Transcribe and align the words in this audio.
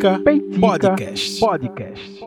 Peitica, 0.00 0.18
Peitica 0.20 0.60
Podcast. 0.60 1.40
Podcast. 1.40 2.24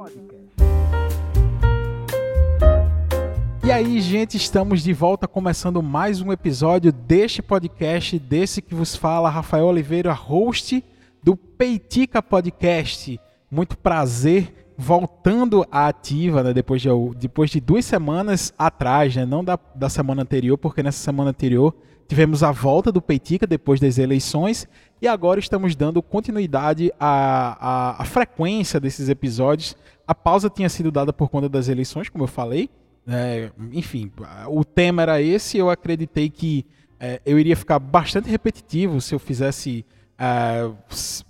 E 3.65 3.71
aí, 3.71 3.99
gente, 3.99 4.37
estamos 4.37 4.83
de 4.83 4.93
volta 4.93 5.27
começando 5.27 5.81
mais 5.81 6.21
um 6.21 6.31
episódio 6.31 6.91
deste 6.91 7.41
podcast, 7.41 8.19
desse 8.19 8.61
que 8.61 8.75
vos 8.75 8.95
fala 8.95 9.27
Rafael 9.27 9.65
Oliveira, 9.65 10.13
host 10.13 10.83
do 11.23 11.35
Peitica 11.35 12.21
Podcast. 12.21 13.19
Muito 13.49 13.75
prazer 13.75 14.53
voltando 14.77 15.65
à 15.71 15.87
ativa, 15.87 16.43
né, 16.43 16.53
depois, 16.53 16.79
de, 16.79 16.89
depois 17.17 17.49
de 17.49 17.59
duas 17.59 17.85
semanas 17.85 18.53
atrás, 18.55 19.15
né, 19.15 19.25
não 19.25 19.43
da, 19.43 19.57
da 19.73 19.89
semana 19.89 20.21
anterior, 20.21 20.59
porque 20.59 20.83
nessa 20.83 20.99
semana 20.99 21.31
anterior 21.31 21.73
tivemos 22.13 22.43
a 22.43 22.51
volta 22.51 22.91
do 22.91 23.01
Peitica 23.01 23.47
depois 23.47 23.79
das 23.79 23.97
eleições 23.97 24.67
e 25.01 25.07
agora 25.07 25.39
estamos 25.39 25.75
dando 25.75 25.99
continuidade 25.99 26.93
à, 26.99 27.57
à, 27.59 28.01
à, 28.03 28.05
frequência 28.05 28.79
desses 28.79 29.09
episódios. 29.09 29.75
A 30.07 30.13
pausa 30.13 30.47
tinha 30.47 30.69
sido 30.69 30.91
dada 30.91 31.11
por 31.11 31.27
conta 31.27 31.49
das 31.49 31.69
eleições, 31.69 32.09
como 32.09 32.25
eu 32.25 32.27
falei. 32.27 32.69
É, 33.07 33.49
enfim, 33.71 34.11
o 34.47 34.63
tema 34.63 35.01
era 35.01 35.19
esse. 35.23 35.57
Eu 35.57 35.71
acreditei 35.71 36.29
que 36.29 36.67
é, 36.99 37.19
eu 37.25 37.39
iria 37.39 37.55
ficar 37.55 37.79
bastante 37.79 38.29
repetitivo 38.29 39.01
se 39.01 39.15
eu 39.15 39.17
fizesse 39.17 39.83
é, 40.15 40.69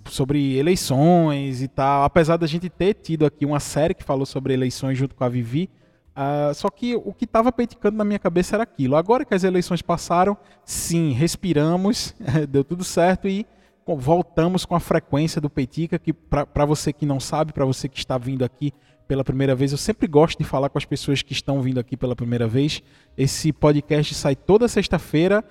sobre 0.04 0.58
eleições 0.58 1.62
e 1.62 1.68
tal. 1.68 2.04
Apesar 2.04 2.36
da 2.36 2.46
gente 2.46 2.68
ter 2.68 2.92
tido 2.92 3.24
aqui 3.24 3.46
uma 3.46 3.58
série 3.58 3.94
que 3.94 4.04
falou 4.04 4.26
sobre 4.26 4.52
eleições 4.52 4.98
junto 4.98 5.14
com 5.14 5.24
a 5.24 5.30
Vivi. 5.30 5.70
Uh, 6.16 6.54
só 6.54 6.70
que 6.70 6.94
o 6.94 7.12
que 7.12 7.24
estava 7.24 7.50
peiticando 7.50 7.96
na 7.96 8.04
minha 8.04 8.18
cabeça 8.18 8.54
era 8.54 8.62
aquilo. 8.62 8.94
Agora 8.94 9.24
que 9.24 9.34
as 9.34 9.42
eleições 9.42 9.82
passaram, 9.82 10.36
sim, 10.64 11.12
respiramos, 11.12 12.14
deu 12.48 12.62
tudo 12.62 12.84
certo 12.84 13.26
e 13.26 13.44
voltamos 13.86 14.64
com 14.64 14.74
a 14.74 14.80
frequência 14.80 15.40
do 15.40 15.50
Peitica, 15.50 15.98
que 15.98 16.12
para 16.12 16.64
você 16.64 16.92
que 16.92 17.04
não 17.04 17.20
sabe, 17.20 17.52
para 17.52 17.64
você 17.64 17.88
que 17.88 17.98
está 17.98 18.16
vindo 18.16 18.44
aqui 18.44 18.72
pela 19.06 19.22
primeira 19.22 19.54
vez, 19.54 19.72
eu 19.72 19.78
sempre 19.78 20.06
gosto 20.06 20.38
de 20.38 20.44
falar 20.44 20.70
com 20.70 20.78
as 20.78 20.84
pessoas 20.84 21.20
que 21.20 21.32
estão 21.32 21.60
vindo 21.60 21.78
aqui 21.78 21.96
pela 21.96 22.16
primeira 22.16 22.46
vez. 22.46 22.82
Esse 23.16 23.52
podcast 23.52 24.14
sai 24.14 24.34
toda 24.34 24.68
sexta-feira 24.68 25.44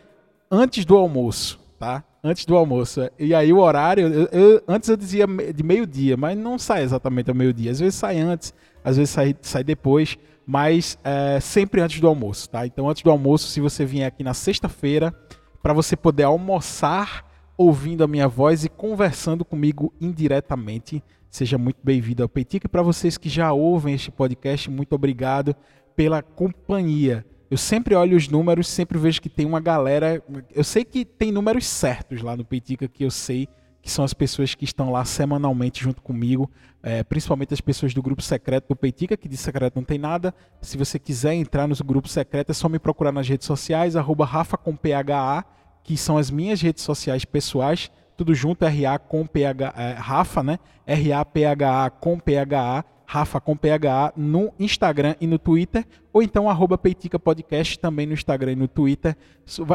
antes 0.50 0.86
do 0.86 0.96
almoço, 0.98 1.60
tá? 1.78 2.04
Antes 2.24 2.46
do 2.46 2.56
almoço. 2.56 3.08
E 3.20 3.36
aí 3.36 3.54
o 3.54 3.60
horário, 3.60 4.08
eu, 4.08 4.28
eu, 4.32 4.64
antes 4.68 4.90
eu 4.90 4.98
dizia 4.98 5.28
de 5.28 5.62
meio-dia, 5.62 6.18
mas 6.18 6.38
não 6.38 6.58
sai 6.58 6.82
exatamente 6.84 7.30
ao 7.30 7.36
meio-dia. 7.36 7.70
Às 7.70 7.80
vezes 7.80 7.96
sai 7.96 8.18
antes, 8.18 8.54
às 8.84 8.98
vezes 8.98 9.12
sai, 9.12 9.36
sai 9.42 9.64
depois, 9.64 10.18
mas 10.46 10.98
é, 11.04 11.40
sempre 11.40 11.82
antes 11.82 12.00
do 12.00 12.08
almoço, 12.08 12.50
tá? 12.50 12.66
Então 12.66 12.90
antes 12.90 13.04
do 13.04 13.12
almoço, 13.12 13.48
se 13.48 13.62
você 13.62 13.86
vier 13.86 14.08
aqui 14.08 14.24
na 14.24 14.34
sexta-feira, 14.34 15.14
para 15.62 15.74
você 15.74 15.96
poder 15.96 16.24
almoçar 16.24 17.26
ouvindo 17.58 18.04
a 18.04 18.08
minha 18.08 18.28
voz 18.28 18.66
e 18.66 18.70
conversando 18.70 19.46
comigo 19.46 19.94
indiretamente. 20.02 21.04
Seja 21.30 21.58
muito 21.58 21.78
bem-vindo 21.84 22.22
ao 22.22 22.30
Peitica. 22.30 22.68
E 22.68 22.70
para 22.70 22.82
vocês 22.82 23.18
que 23.18 23.30
já 23.30 23.54
ouvem 23.54 23.96
este 23.96 24.12
podcast, 24.12 24.70
muito 24.70 24.94
obrigado 24.94 25.56
pela 25.96 26.22
companhia. 26.22 27.26
Eu 27.50 27.58
sempre 27.58 27.96
olho 27.96 28.18
os 28.18 28.28
números, 28.28 28.68
sempre 28.68 28.98
vejo 28.98 29.22
que 29.22 29.30
tem 29.30 29.46
uma 29.46 29.60
galera. 29.60 30.22
Eu 30.54 30.64
sei 30.64 30.84
que 30.84 31.06
tem 31.06 31.32
números 31.32 31.66
certos 31.68 32.22
lá 32.22 32.36
no 32.36 32.44
Peitica 32.44 32.88
que 32.88 33.06
eu 33.06 33.12
sei 33.12 33.48
que 33.84 33.92
são 33.92 34.04
as 34.04 34.14
pessoas 34.14 34.56
que 34.56 34.66
estão 34.66 34.92
lá 34.92 35.06
semanalmente 35.06 35.84
junto 35.84 36.02
comigo, 36.02 36.50
é, 36.82 37.04
principalmente 37.04 37.54
as 37.54 37.62
pessoas 37.62 37.94
do 37.94 38.02
grupo 38.02 38.24
secreto 38.24 38.70
do 38.70 38.76
Peitica, 38.76 39.16
que 39.16 39.30
de 39.30 39.38
secreto 39.38 39.76
não 39.76 39.84
tem 39.84 40.00
nada. 40.00 40.34
Se 40.62 40.78
você 40.78 40.98
quiser 40.98 41.36
entrar 41.36 41.68
no 41.68 41.76
grupo 41.84 42.08
secreto, 42.08 42.50
é 42.50 42.54
só 42.54 42.68
me 42.68 42.80
procurar 42.80 43.12
nas 43.12 43.28
redes 43.28 43.46
sociais, 43.46 43.96
arroba 43.96 44.26
Rafa 44.26 44.58
com 44.58 44.76
PHA 44.76 45.46
que 45.84 45.98
são 45.98 46.18
as 46.18 46.32
minhas 46.32 46.62
redes 46.62 46.82
sociais 46.84 47.26
pessoais, 47.26 47.92
tudo 48.16 48.34
junto, 48.34 48.66
RA 48.66 48.98
com 48.98 49.28
PH, 49.28 49.74
é, 49.76 49.94
Rafa, 49.94 50.42
né? 50.42 50.60
R-A-P-H-A 50.86 51.90
com 51.90 52.18
PHA, 52.18 52.86
Rafa 53.06 53.40
com 53.40 53.56
PHA, 53.56 54.14
no 54.16 54.54
Instagram 54.60 55.16
e 55.20 55.28
no 55.28 55.38
Twitter, 55.38 55.86
ou 56.12 56.22
então 56.22 56.50
arroba 56.50 56.78
Peitica 56.78 57.20
Podcast 57.20 57.78
também 57.80 58.06
no 58.06 58.14
Instagram 58.14 58.54
e 58.54 58.56
no 58.56 58.68
Twitter. 58.68 59.16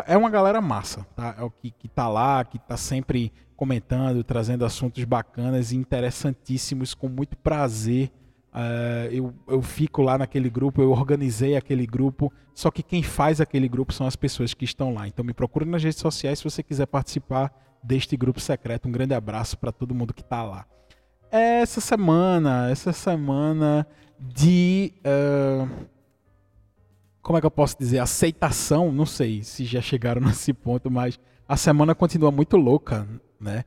É 0.07 0.17
uma 0.17 0.31
galera 0.31 0.61
massa, 0.61 1.07
tá? 1.15 1.37
É 1.39 1.43
o 1.43 1.51
que, 1.51 1.71
que 1.71 1.89
tá 1.89 2.09
lá, 2.09 2.45
que 2.45 2.59
tá 2.59 2.77
sempre 2.77 3.33
comentando, 3.57 4.25
trazendo 4.25 4.65
assuntos 4.65 5.05
bacanas 5.05 5.73
e 5.73 5.77
interessantíssimos, 5.77 6.95
com 6.95 7.09
muito 7.09 7.37
prazer 7.37 8.11
Uh, 8.59 9.13
eu, 9.13 9.35
eu 9.47 9.63
fico 9.63 10.03
lá 10.03 10.17
naquele 10.17 10.49
grupo, 10.49 10.81
eu 10.81 10.91
organizei 10.91 11.55
aquele 11.55 11.87
grupo, 11.87 12.33
só 12.55 12.71
que 12.71 12.83
quem 12.83 13.03
faz 13.03 13.41
aquele 13.41 13.69
grupo 13.69 13.93
são 13.93 14.07
as 14.07 14.17
pessoas 14.17 14.55
que 14.55 14.65
estão 14.65 14.93
lá. 14.93 15.07
Então 15.07 15.25
me 15.25 15.35
procure 15.35 15.65
nas 15.65 15.83
redes 15.83 16.01
sociais 16.01 16.39
se 16.39 16.45
você 16.45 16.63
quiser 16.63 16.87
participar 16.87 17.53
deste 17.83 18.17
grupo 18.17 18.41
secreto. 18.41 18.89
Um 18.89 18.93
grande 18.93 19.15
abraço 19.15 19.57
para 19.59 19.71
todo 19.71 19.95
mundo 19.95 20.15
que 20.15 20.23
está 20.23 20.43
lá. 20.43 20.67
Essa 21.31 21.81
semana, 21.81 22.71
essa 22.71 22.93
semana 22.93 23.87
de. 24.19 24.93
Uh, 25.01 25.87
como 27.21 27.37
é 27.37 27.41
que 27.41 27.47
eu 27.47 27.51
posso 27.51 27.79
dizer? 27.79 27.99
Aceitação, 27.99 28.91
não 28.91 29.05
sei 29.05 29.43
se 29.43 29.67
já 29.67 29.81
chegaram 29.83 30.21
nesse 30.27 30.55
ponto, 30.55 30.91
mas 30.91 31.21
a 31.47 31.57
semana 31.57 31.95
continua 31.95 32.31
muito 32.31 32.57
louca, 32.57 33.07
né? 33.39 33.65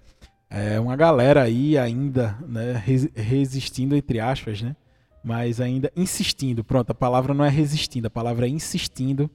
É 0.50 0.80
uma 0.80 0.96
galera 0.96 1.44
aí 1.44 1.78
ainda 1.78 2.38
né, 2.46 2.84
resistindo, 3.16 3.96
entre 3.96 4.20
aspas, 4.20 4.62
né? 4.62 4.76
Mas 5.24 5.62
ainda 5.62 5.92
insistindo. 5.96 6.64
Pronto, 6.64 6.90
a 6.90 6.96
palavra 6.96 7.34
não 7.34 7.46
é 7.46 7.50
resistindo, 7.50 8.08
a 8.08 8.10
palavra 8.10 8.48
é 8.48 8.50
insistindo 8.50 9.30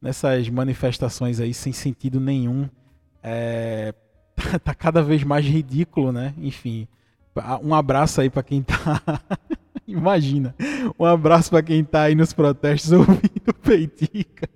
nessas 0.00 0.48
manifestações 0.48 1.40
aí 1.40 1.52
sem 1.52 1.72
sentido 1.72 2.18
nenhum. 2.18 2.68
É, 3.22 3.94
tá 4.64 4.74
cada 4.74 5.02
vez 5.02 5.22
mais 5.22 5.44
ridículo, 5.44 6.10
né? 6.10 6.34
Enfim, 6.38 6.88
um 7.62 7.74
abraço 7.74 8.20
aí 8.20 8.30
para 8.30 8.42
quem 8.42 8.62
tá. 8.62 9.02
Imagina, 9.86 10.54
um 10.98 11.04
abraço 11.04 11.50
para 11.50 11.62
quem 11.62 11.84
tá 11.84 12.02
aí 12.02 12.14
nos 12.14 12.32
protestos 12.32 12.92
ouvindo 12.92 13.54
Peitica. 13.62 14.48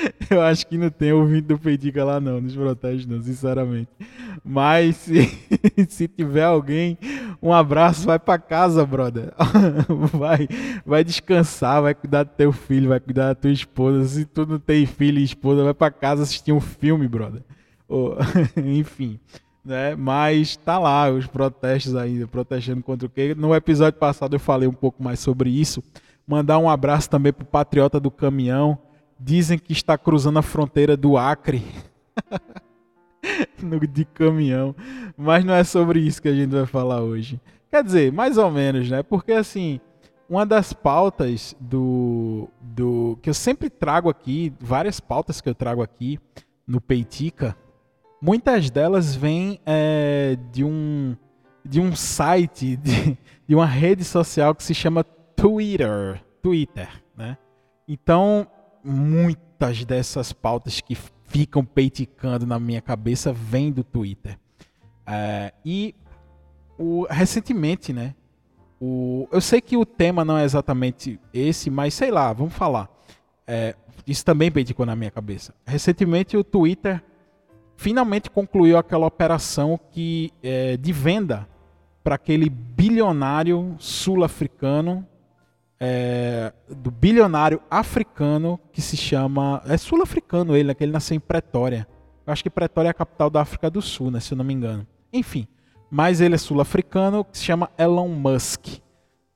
Eu 0.30 0.42
acho 0.42 0.66
que 0.66 0.76
não 0.76 0.90
tem 0.90 1.12
ouvinte 1.12 1.48
do 1.48 1.58
Peidica 1.58 2.04
lá 2.04 2.20
não, 2.20 2.40
nos 2.40 2.54
protestos 2.54 3.06
não, 3.06 3.20
sinceramente. 3.20 3.88
Mas 4.44 4.96
se, 4.96 5.26
se 5.88 6.08
tiver 6.08 6.44
alguém, 6.44 6.98
um 7.42 7.52
abraço, 7.52 8.06
vai 8.06 8.18
para 8.18 8.38
casa, 8.38 8.84
brother. 8.84 9.32
Vai, 10.12 10.48
vai 10.84 11.04
descansar, 11.04 11.82
vai 11.82 11.94
cuidar 11.94 12.24
do 12.24 12.30
teu 12.30 12.52
filho, 12.52 12.88
vai 12.88 13.00
cuidar 13.00 13.28
da 13.28 13.34
tua 13.34 13.50
esposa. 13.50 14.04
Se 14.06 14.24
tu 14.24 14.46
não 14.46 14.58
tem 14.58 14.86
filho 14.86 15.18
e 15.18 15.24
esposa, 15.24 15.64
vai 15.64 15.74
para 15.74 15.90
casa 15.90 16.22
assistir 16.22 16.52
um 16.52 16.60
filme, 16.60 17.08
brother. 17.08 17.42
Ou, 17.88 18.16
enfim, 18.56 19.18
né? 19.66 19.96
Mas 19.96 20.56
tá 20.56 20.78
lá 20.78 21.10
os 21.10 21.26
protestos 21.26 21.96
ainda, 21.96 22.26
protestando 22.26 22.82
contra 22.82 23.06
o 23.06 23.10
quê? 23.10 23.34
No 23.36 23.54
episódio 23.54 23.98
passado 23.98 24.36
eu 24.36 24.40
falei 24.40 24.68
um 24.68 24.72
pouco 24.72 25.02
mais 25.02 25.18
sobre 25.18 25.50
isso. 25.50 25.82
Mandar 26.26 26.58
um 26.58 26.70
abraço 26.70 27.10
também 27.10 27.32
pro 27.32 27.44
patriota 27.44 27.98
do 27.98 28.10
caminhão 28.10 28.78
dizem 29.18 29.58
que 29.58 29.72
está 29.72 29.96
cruzando 29.96 30.38
a 30.38 30.42
fronteira 30.42 30.96
do 30.96 31.16
Acre 31.16 31.62
de 33.90 34.04
caminhão. 34.04 34.74
Mas 35.16 35.44
não 35.44 35.54
é 35.54 35.64
sobre 35.64 36.00
isso 36.00 36.22
que 36.22 36.28
a 36.28 36.34
gente 36.34 36.50
vai 36.50 36.66
falar 36.66 37.00
hoje. 37.00 37.40
Quer 37.70 37.82
dizer, 37.82 38.12
mais 38.12 38.38
ou 38.38 38.50
menos, 38.50 38.88
né? 38.88 39.02
Porque 39.02 39.32
assim, 39.32 39.80
uma 40.28 40.46
das 40.46 40.72
pautas 40.72 41.56
do, 41.58 42.48
do 42.60 43.18
que 43.20 43.30
eu 43.30 43.34
sempre 43.34 43.68
trago 43.68 44.08
aqui, 44.08 44.52
várias 44.60 45.00
pautas 45.00 45.40
que 45.40 45.48
eu 45.48 45.54
trago 45.54 45.82
aqui 45.82 46.18
no 46.66 46.80
Peitica, 46.80 47.56
muitas 48.20 48.70
delas 48.70 49.14
vêm 49.14 49.60
é, 49.64 50.36
de 50.52 50.64
um 50.64 51.16
de 51.64 51.80
um 51.80 51.96
site, 51.96 52.76
de, 52.78 53.18
de 53.46 53.54
uma 53.54 53.66
rede 53.66 54.04
social 54.04 54.54
que 54.54 54.62
se 54.62 54.72
chama 54.72 55.02
Twitter, 55.34 56.22
Twitter, 56.40 56.88
né? 57.16 57.36
Então 57.88 58.46
muitas 58.84 59.84
dessas 59.84 60.32
pautas 60.32 60.80
que 60.80 60.96
ficam 61.24 61.64
peiticando 61.64 62.46
na 62.46 62.58
minha 62.58 62.80
cabeça 62.80 63.32
vêm 63.32 63.72
do 63.72 63.82
Twitter. 63.82 64.38
É, 65.06 65.52
e 65.64 65.94
o, 66.78 67.06
recentemente, 67.08 67.92
né? 67.92 68.14
O, 68.80 69.26
eu 69.32 69.40
sei 69.40 69.60
que 69.60 69.76
o 69.76 69.86
tema 69.86 70.24
não 70.24 70.36
é 70.36 70.44
exatamente 70.44 71.18
esse, 71.32 71.70
mas 71.70 71.94
sei 71.94 72.10
lá, 72.10 72.32
vamos 72.32 72.54
falar. 72.54 72.88
É, 73.46 73.74
isso 74.06 74.24
também 74.24 74.50
peiticou 74.50 74.84
na 74.84 74.94
minha 74.94 75.10
cabeça. 75.10 75.54
Recentemente 75.66 76.36
o 76.36 76.44
Twitter 76.44 77.02
finalmente 77.76 78.30
concluiu 78.30 78.78
aquela 78.78 79.06
operação 79.06 79.78
que 79.92 80.32
é, 80.42 80.76
de 80.76 80.92
venda 80.92 81.48
para 82.02 82.14
aquele 82.14 82.48
bilionário 82.48 83.74
sul-africano 83.78 85.06
é, 85.78 86.52
do 86.68 86.90
bilionário 86.90 87.60
africano 87.70 88.58
que 88.72 88.80
se 88.80 88.96
chama. 88.96 89.62
É 89.66 89.76
sul-africano 89.76 90.56
ele, 90.56 90.68
né? 90.68 90.74
Que 90.74 90.84
ele 90.84 90.92
nasceu 90.92 91.16
em 91.16 91.20
Pretória. 91.20 91.86
Eu 92.26 92.32
acho 92.32 92.42
que 92.42 92.50
Pretória 92.50 92.88
é 92.88 92.90
a 92.90 92.94
capital 92.94 93.30
da 93.30 93.40
África 93.40 93.70
do 93.70 93.82
Sul, 93.82 94.10
né? 94.10 94.20
Se 94.20 94.32
eu 94.32 94.38
não 94.38 94.44
me 94.44 94.54
engano. 94.54 94.86
Enfim. 95.12 95.46
Mas 95.90 96.20
ele 96.20 96.34
é 96.34 96.38
sul-africano, 96.38 97.24
que 97.24 97.38
se 97.38 97.44
chama 97.44 97.70
Elon 97.78 98.08
Musk. 98.08 98.80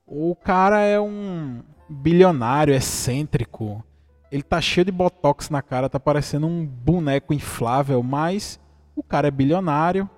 O 0.05 0.35
cara 0.35 0.81
é 0.81 0.99
um 0.99 1.61
bilionário 1.89 2.73
excêntrico. 2.73 3.83
Ele 4.31 4.43
tá 4.43 4.61
cheio 4.61 4.85
de 4.85 4.91
botox 4.91 5.49
na 5.49 5.61
cara, 5.61 5.89
tá 5.89 5.99
parecendo 5.99 6.47
um 6.47 6.65
boneco 6.65 7.33
inflável, 7.33 8.01
mas 8.01 8.59
o 8.95 9.03
cara 9.03 9.27
é 9.27 9.31
bilionário, 9.31 10.09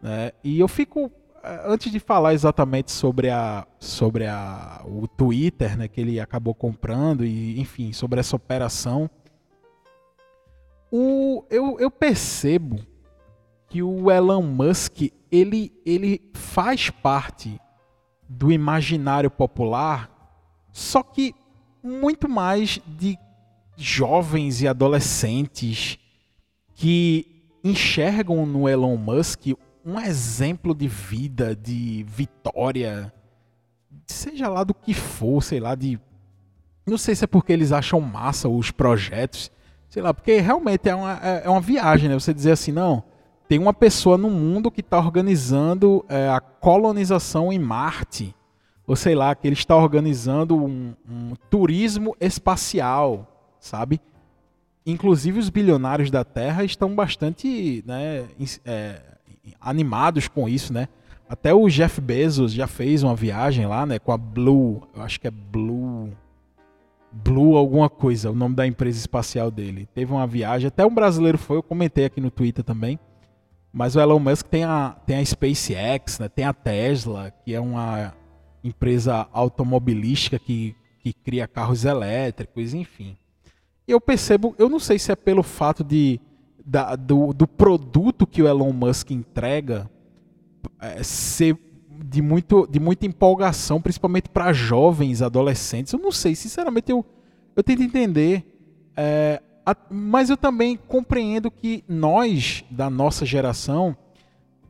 né? 0.00 0.32
E 0.44 0.60
eu 0.60 0.68
fico 0.68 1.10
antes 1.64 1.92
de 1.92 2.00
falar 2.00 2.34
exatamente 2.34 2.90
sobre 2.90 3.30
a 3.30 3.66
sobre 3.78 4.26
a, 4.26 4.82
o 4.84 5.06
Twitter, 5.06 5.76
né, 5.76 5.88
que 5.88 6.00
ele 6.00 6.18
acabou 6.18 6.54
comprando 6.54 7.24
e 7.24 7.60
enfim 7.60 7.92
sobre 7.92 8.18
essa 8.18 8.34
operação, 8.34 9.08
o, 10.90 11.44
eu, 11.50 11.78
eu 11.78 11.90
percebo 11.90 12.80
que 13.68 13.82
o 13.82 14.10
Elon 14.10 14.42
Musk 14.42 15.12
ele 15.30 15.72
ele 15.84 16.20
faz 16.34 16.90
parte 16.90 17.60
do 18.28 18.50
imaginário 18.50 19.30
popular, 19.30 20.10
só 20.72 21.02
que 21.02 21.34
muito 21.82 22.28
mais 22.28 22.80
de 22.86 23.16
jovens 23.76 24.62
e 24.62 24.68
adolescentes 24.68 25.98
que 26.74 27.26
enxergam 27.62 28.46
no 28.46 28.68
Elon 28.68 28.96
Musk 28.96 29.48
um 29.84 30.00
exemplo 30.00 30.74
de 30.74 30.88
vida, 30.88 31.54
de 31.54 32.04
vitória, 32.08 33.12
seja 34.04 34.48
lá 34.48 34.64
do 34.64 34.74
que 34.74 34.92
for, 34.92 35.42
sei 35.42 35.60
lá, 35.60 35.76
de. 35.76 36.00
Não 36.84 36.98
sei 36.98 37.14
se 37.14 37.24
é 37.24 37.26
porque 37.26 37.52
eles 37.52 37.70
acham 37.70 38.00
massa 38.00 38.48
os 38.48 38.72
projetos, 38.72 39.50
sei 39.88 40.02
lá, 40.02 40.12
porque 40.12 40.40
realmente 40.40 40.88
é 40.88 40.94
uma, 40.94 41.20
é, 41.22 41.42
é 41.44 41.48
uma 41.48 41.60
viagem, 41.60 42.08
né? 42.08 42.14
Você 42.14 42.34
dizer 42.34 42.52
assim, 42.52 42.72
não, 42.72 43.02
tem 43.48 43.58
uma 43.58 43.72
pessoa 43.72 44.18
no 44.18 44.28
mundo 44.28 44.70
que 44.72 44.80
está 44.80 44.98
organizando 44.98 46.04
é, 46.08 46.28
a 46.28 46.40
colonização 46.40 47.52
em 47.52 47.58
Marte, 47.58 48.34
ou 48.86 48.96
sei 48.96 49.14
lá, 49.14 49.34
que 49.34 49.46
ele 49.46 49.54
está 49.54 49.76
organizando 49.76 50.56
um, 50.56 50.94
um 51.08 51.34
turismo 51.48 52.16
espacial, 52.20 53.35
sabe? 53.66 54.00
Inclusive 54.84 55.38
os 55.38 55.50
bilionários 55.50 56.10
da 56.10 56.24
Terra 56.24 56.64
estão 56.64 56.94
bastante 56.94 57.82
né, 57.86 58.24
é, 58.64 59.00
animados 59.60 60.28
com 60.28 60.48
isso, 60.48 60.72
né? 60.72 60.88
Até 61.28 61.52
o 61.52 61.68
Jeff 61.68 62.00
Bezos 62.00 62.52
já 62.52 62.68
fez 62.68 63.02
uma 63.02 63.16
viagem 63.16 63.66
lá, 63.66 63.84
né, 63.84 63.98
com 63.98 64.12
a 64.12 64.16
Blue, 64.16 64.86
eu 64.94 65.02
acho 65.02 65.20
que 65.20 65.26
é 65.26 65.30
Blue 65.30 66.12
Blue 67.24 67.56
alguma 67.56 67.88
coisa, 67.88 68.30
o 68.30 68.34
nome 68.34 68.54
da 68.54 68.66
empresa 68.66 68.98
espacial 68.98 69.50
dele. 69.50 69.88
Teve 69.94 70.12
uma 70.12 70.26
viagem, 70.26 70.68
até 70.68 70.84
um 70.84 70.94
brasileiro 70.94 71.38
foi, 71.38 71.56
eu 71.56 71.62
comentei 71.62 72.04
aqui 72.04 72.20
no 72.20 72.30
Twitter 72.30 72.64
também. 72.64 72.98
Mas 73.72 73.96
o 73.96 74.00
Elon 74.00 74.18
Musk 74.18 74.46
tem 74.46 74.64
a, 74.64 74.96
tem 75.06 75.18
a 75.18 75.24
SpaceX, 75.24 76.18
né, 76.18 76.28
tem 76.28 76.44
a 76.44 76.52
Tesla, 76.52 77.32
que 77.44 77.54
é 77.54 77.60
uma 77.60 78.14
empresa 78.62 79.26
automobilística 79.32 80.38
que, 80.38 80.74
que 81.00 81.12
cria 81.12 81.46
carros 81.46 81.84
elétricos, 81.84 82.74
enfim. 82.74 83.16
Eu 83.86 84.00
percebo, 84.00 84.54
eu 84.58 84.68
não 84.68 84.80
sei 84.80 84.98
se 84.98 85.12
é 85.12 85.16
pelo 85.16 85.42
fato 85.42 85.84
de 85.84 86.20
da, 86.64 86.96
do, 86.96 87.32
do 87.32 87.46
produto 87.46 88.26
que 88.26 88.42
o 88.42 88.48
Elon 88.48 88.72
Musk 88.72 89.12
entrega 89.12 89.88
é, 90.80 91.00
ser 91.04 91.56
de, 91.88 92.20
muito, 92.20 92.66
de 92.66 92.80
muita 92.80 93.06
empolgação, 93.06 93.80
principalmente 93.80 94.28
para 94.28 94.52
jovens, 94.52 95.22
adolescentes. 95.22 95.92
Eu 95.92 96.00
não 96.00 96.10
sei, 96.10 96.34
sinceramente, 96.34 96.90
eu, 96.90 97.04
eu 97.54 97.62
tento 97.62 97.82
entender. 97.82 98.44
É, 98.96 99.40
a, 99.64 99.76
mas 99.88 100.28
eu 100.28 100.36
também 100.36 100.76
compreendo 100.76 101.50
que 101.50 101.84
nós, 101.88 102.64
da 102.70 102.90
nossa 102.90 103.24
geração, 103.24 103.96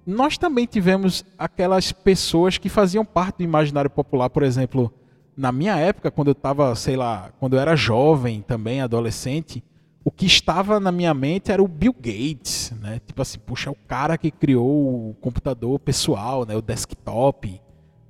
nós 0.07 0.37
também 0.39 0.67
tivemos 0.67 1.25
aquelas 1.39 1.93
pessoas 1.93 2.59
que 2.59 2.69
faziam 2.69 3.05
parte 3.05 3.39
do 3.39 3.45
imaginário 3.45 3.91
popular, 3.91 4.29
por 4.29 4.43
exemplo, 4.43 4.93
na 5.37 5.53
minha 5.53 5.77
época, 5.77 6.11
quando 6.11 6.29
eu 6.29 6.33
estava, 6.33 6.75
sei 6.75 6.97
lá, 6.97 7.31
quando 7.39 7.57
eu 7.57 7.61
era 7.61 7.77
jovem 7.77 8.41
também, 8.41 8.81
adolescente, 8.81 9.63
o 10.03 10.11
que 10.11 10.25
estava 10.25 10.81
na 10.81 10.91
minha 10.91 11.13
mente 11.13 11.53
era 11.53 11.63
o 11.63 11.69
Bill 11.69 11.93
Gates, 11.93 12.73
né? 12.81 13.01
Tipo 13.05 13.21
assim, 13.23 13.39
puxa, 13.41 13.69
é 13.69 13.73
o 13.73 13.77
cara 13.89 14.17
que 14.17 14.31
criou 14.31 15.11
o 15.11 15.15
computador 15.21 15.79
pessoal, 15.81 16.47
né? 16.47 16.57
O 16.57 16.63
desktop, 16.63 17.61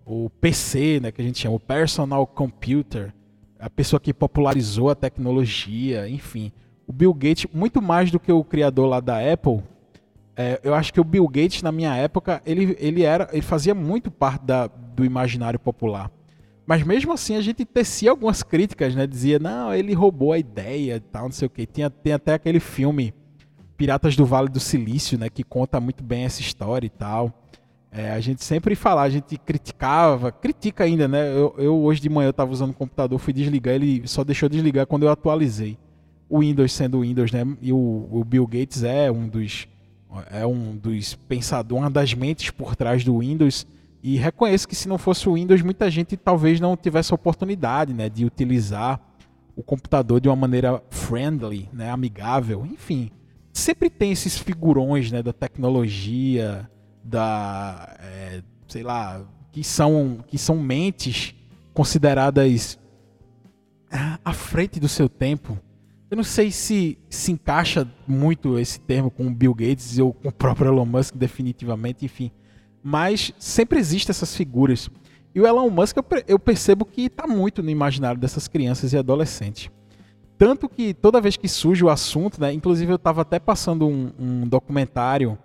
o 0.04 0.30
PC, 0.30 1.00
né? 1.00 1.10
Que 1.10 1.20
a 1.20 1.24
gente 1.24 1.40
chama 1.40 1.56
o 1.56 1.60
personal 1.60 2.26
computer, 2.26 3.12
a 3.58 3.68
pessoa 3.68 3.98
que 3.98 4.12
popularizou 4.12 4.90
a 4.90 4.94
tecnologia, 4.94 6.08
enfim. 6.08 6.52
O 6.86 6.92
Bill 6.92 7.12
Gates, 7.14 7.46
muito 7.52 7.82
mais 7.82 8.10
do 8.10 8.20
que 8.20 8.30
o 8.30 8.44
criador 8.44 8.86
lá 8.86 9.00
da 9.00 9.18
Apple, 9.32 9.62
é, 10.36 10.60
eu 10.62 10.74
acho 10.74 10.92
que 10.92 11.00
o 11.00 11.04
Bill 11.04 11.26
Gates 11.26 11.62
na 11.62 11.72
minha 11.72 11.96
época 11.96 12.42
ele, 12.44 12.76
ele 12.78 13.02
era, 13.02 13.28
ele 13.32 13.40
fazia 13.40 13.74
muito 13.74 14.10
parte 14.10 14.44
da, 14.44 14.66
do 14.66 15.02
imaginário 15.04 15.58
popular. 15.58 16.10
Mas 16.66 16.82
mesmo 16.82 17.12
assim 17.12 17.36
a 17.36 17.40
gente 17.40 17.64
tecia 17.64 18.10
algumas 18.10 18.42
críticas, 18.42 18.94
né? 18.94 19.06
Dizia, 19.06 19.38
não, 19.38 19.72
ele 19.72 19.94
roubou 19.94 20.32
a 20.32 20.38
ideia 20.38 20.96
e 20.96 21.00
tal, 21.00 21.24
não 21.24 21.32
sei 21.32 21.46
o 21.46 21.50
quê. 21.50 21.64
Tinha, 21.64 21.88
tem 21.88 22.12
até 22.12 22.34
aquele 22.34 22.58
filme 22.58 23.14
Piratas 23.76 24.16
do 24.16 24.26
Vale 24.26 24.48
do 24.48 24.58
Silício, 24.58 25.16
né? 25.16 25.28
Que 25.28 25.44
conta 25.44 25.78
muito 25.78 26.02
bem 26.02 26.24
essa 26.24 26.40
história 26.40 26.86
e 26.86 26.90
tal. 26.90 27.32
É, 27.92 28.10
a 28.10 28.20
gente 28.20 28.42
sempre 28.42 28.74
falava, 28.74 29.06
a 29.06 29.10
gente 29.10 29.38
criticava, 29.38 30.32
critica 30.32 30.84
ainda, 30.84 31.06
né? 31.06 31.30
Eu, 31.30 31.54
eu 31.56 31.76
hoje 31.76 32.00
de 32.00 32.08
manhã 32.08 32.26
eu 32.26 32.30
estava 32.30 32.50
usando 32.50 32.70
o 32.70 32.74
computador, 32.74 33.18
fui 33.18 33.32
desligar, 33.32 33.74
ele 33.74 34.06
só 34.06 34.24
deixou 34.24 34.48
desligar 34.48 34.86
quando 34.86 35.04
eu 35.04 35.10
atualizei. 35.10 35.78
O 36.28 36.40
Windows 36.40 36.72
sendo 36.72 36.98
o 36.98 37.00
Windows, 37.02 37.30
né? 37.30 37.46
E 37.62 37.72
o, 37.72 38.08
o 38.10 38.24
Bill 38.24 38.46
Gates 38.46 38.82
é 38.82 39.10
um 39.10 39.28
dos 39.28 39.68
é 40.30 40.46
um 40.46 40.76
dos 40.76 41.14
pensadores, 41.14 41.82
uma 41.82 41.90
das 41.90 42.14
mentes 42.14 42.50
por 42.50 42.74
trás 42.74 43.04
do 43.04 43.18
Windows 43.18 43.66
e 44.02 44.16
reconheço 44.16 44.68
que 44.68 44.74
se 44.74 44.88
não 44.88 44.98
fosse 44.98 45.28
o 45.28 45.34
Windows, 45.34 45.62
muita 45.62 45.90
gente 45.90 46.16
talvez 46.16 46.60
não 46.60 46.76
tivesse 46.76 47.12
a 47.12 47.16
oportunidade 47.16 47.92
né, 47.92 48.08
de 48.08 48.24
utilizar 48.24 49.00
o 49.56 49.62
computador 49.62 50.20
de 50.20 50.28
uma 50.28 50.36
maneira 50.36 50.82
friendly, 50.90 51.68
né, 51.72 51.90
amigável, 51.90 52.64
enfim. 52.66 53.10
Sempre 53.52 53.88
tem 53.88 54.12
esses 54.12 54.36
figurões 54.36 55.10
né, 55.10 55.22
da 55.22 55.32
tecnologia, 55.32 56.70
da. 57.02 57.96
É, 58.00 58.42
sei 58.68 58.82
lá, 58.82 59.24
que 59.50 59.64
são, 59.64 60.22
que 60.26 60.36
são 60.36 60.58
mentes 60.58 61.34
consideradas 61.72 62.78
à 64.24 64.32
frente 64.32 64.78
do 64.78 64.88
seu 64.88 65.08
tempo. 65.08 65.58
Eu 66.10 66.16
não 66.18 66.24
sei 66.24 66.50
se 66.50 66.98
se 67.08 67.32
encaixa 67.32 67.90
muito 68.06 68.58
esse 68.58 68.78
termo 68.78 69.10
com 69.10 69.26
o 69.26 69.30
Bill 69.30 69.54
Gates 69.54 69.98
ou 69.98 70.12
com 70.12 70.28
o 70.28 70.32
próprio 70.32 70.68
Elon 70.68 70.84
Musk, 70.84 71.16
definitivamente, 71.16 72.04
enfim 72.04 72.30
mas 72.88 73.32
sempre 73.36 73.80
existem 73.80 74.12
essas 74.12 74.36
figuras. 74.36 74.88
E 75.34 75.40
o 75.40 75.46
Elon 75.46 75.68
Musk 75.70 75.96
eu 76.28 76.38
percebo 76.38 76.84
que 76.84 77.06
está 77.06 77.26
muito 77.26 77.60
no 77.60 77.68
imaginário 77.68 78.20
dessas 78.20 78.46
crianças 78.46 78.92
e 78.92 78.96
adolescentes. 78.96 79.68
Tanto 80.38 80.68
que 80.68 80.94
toda 80.94 81.20
vez 81.20 81.36
que 81.36 81.48
surge 81.48 81.84
o 81.84 81.90
assunto, 81.90 82.40
né, 82.40 82.52
inclusive 82.52 82.92
eu 82.92 82.96
estava 82.96 83.22
até 83.22 83.40
passando 83.40 83.88
um, 83.88 84.12
um 84.16 84.46
documentário 84.46 85.36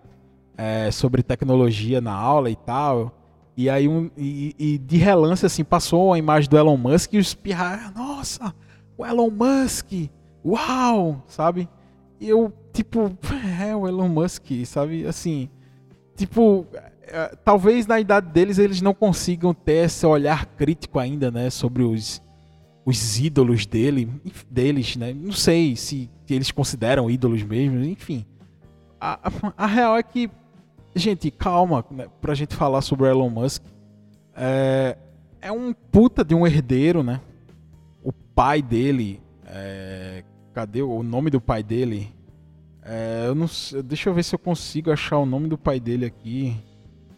é, 0.55 0.91
sobre 0.91 1.23
tecnologia 1.23 1.99
na 1.99 2.13
aula 2.13 2.47
e 2.47 2.55
tal, 2.55 3.11
e 3.57 3.71
aí 3.71 3.87
um, 3.87 4.11
e, 4.15 4.55
e, 4.59 4.77
de 4.77 4.97
relance 4.97 5.43
assim 5.43 5.63
passou 5.63 6.13
a 6.13 6.19
imagem 6.19 6.47
do 6.47 6.59
Elon 6.59 6.77
Musk 6.77 7.13
e 7.13 7.17
os 7.17 7.33
pirra, 7.33 7.91
nossa, 7.95 8.53
o 8.95 9.03
Elon 9.03 9.31
Musk, 9.31 9.91
uau, 10.45 11.23
sabe? 11.25 11.67
E 12.19 12.29
eu 12.29 12.53
tipo, 12.71 13.11
é 13.59 13.75
o 13.75 13.87
Elon 13.87 14.09
Musk, 14.09 14.45
sabe? 14.67 15.07
Assim, 15.07 15.49
tipo, 16.15 16.67
é, 17.11 17.35
talvez 17.43 17.85
na 17.85 17.99
idade 17.99 18.29
deles 18.29 18.57
eles 18.57 18.81
não 18.81 18.93
consigam 18.93 19.53
ter 19.53 19.85
esse 19.85 20.05
olhar 20.05 20.45
crítico 20.45 20.97
ainda, 20.97 21.29
né, 21.29 21.49
sobre 21.49 21.83
os, 21.83 22.21
os 22.85 23.19
ídolos 23.19 23.65
dele, 23.65 24.09
deles, 24.49 24.95
né? 24.95 25.13
Não 25.13 25.33
sei 25.33 25.75
se, 25.75 26.09
eles 26.29 26.51
consideram 26.51 27.09
ídolos 27.09 27.43
mesmo, 27.43 27.83
enfim. 27.83 28.25
A, 28.99 29.27
a, 29.27 29.53
a, 29.57 29.65
real 29.65 29.97
é 29.97 30.03
que, 30.03 30.29
gente, 30.95 31.29
calma, 31.29 31.85
né, 31.91 32.07
pra 32.21 32.33
gente 32.33 32.55
falar 32.55 32.81
sobre 32.81 33.05
o 33.05 33.09
Elon 33.09 33.29
Musk. 33.29 33.63
É, 34.35 34.97
é 35.41 35.51
um 35.51 35.73
puta 35.73 36.23
de 36.23 36.33
um 36.33 36.47
herdeiro, 36.47 37.03
né? 37.03 37.19
O 38.01 38.13
pai 38.13 38.61
dele, 38.61 39.19
é, 39.45 40.23
cadê 40.53 40.81
o 40.81 41.03
nome 41.03 41.29
do 41.29 41.41
pai 41.41 41.61
dele? 41.61 42.13
É, 42.83 43.25
eu 43.27 43.35
não, 43.35 43.47
deixa 43.83 44.09
eu 44.09 44.13
ver 44.13 44.23
se 44.23 44.33
eu 44.33 44.39
consigo 44.39 44.91
achar 44.91 45.17
o 45.17 45.25
nome 45.25 45.47
do 45.47 45.57
pai 45.57 45.79
dele 45.79 46.05
aqui. 46.05 46.55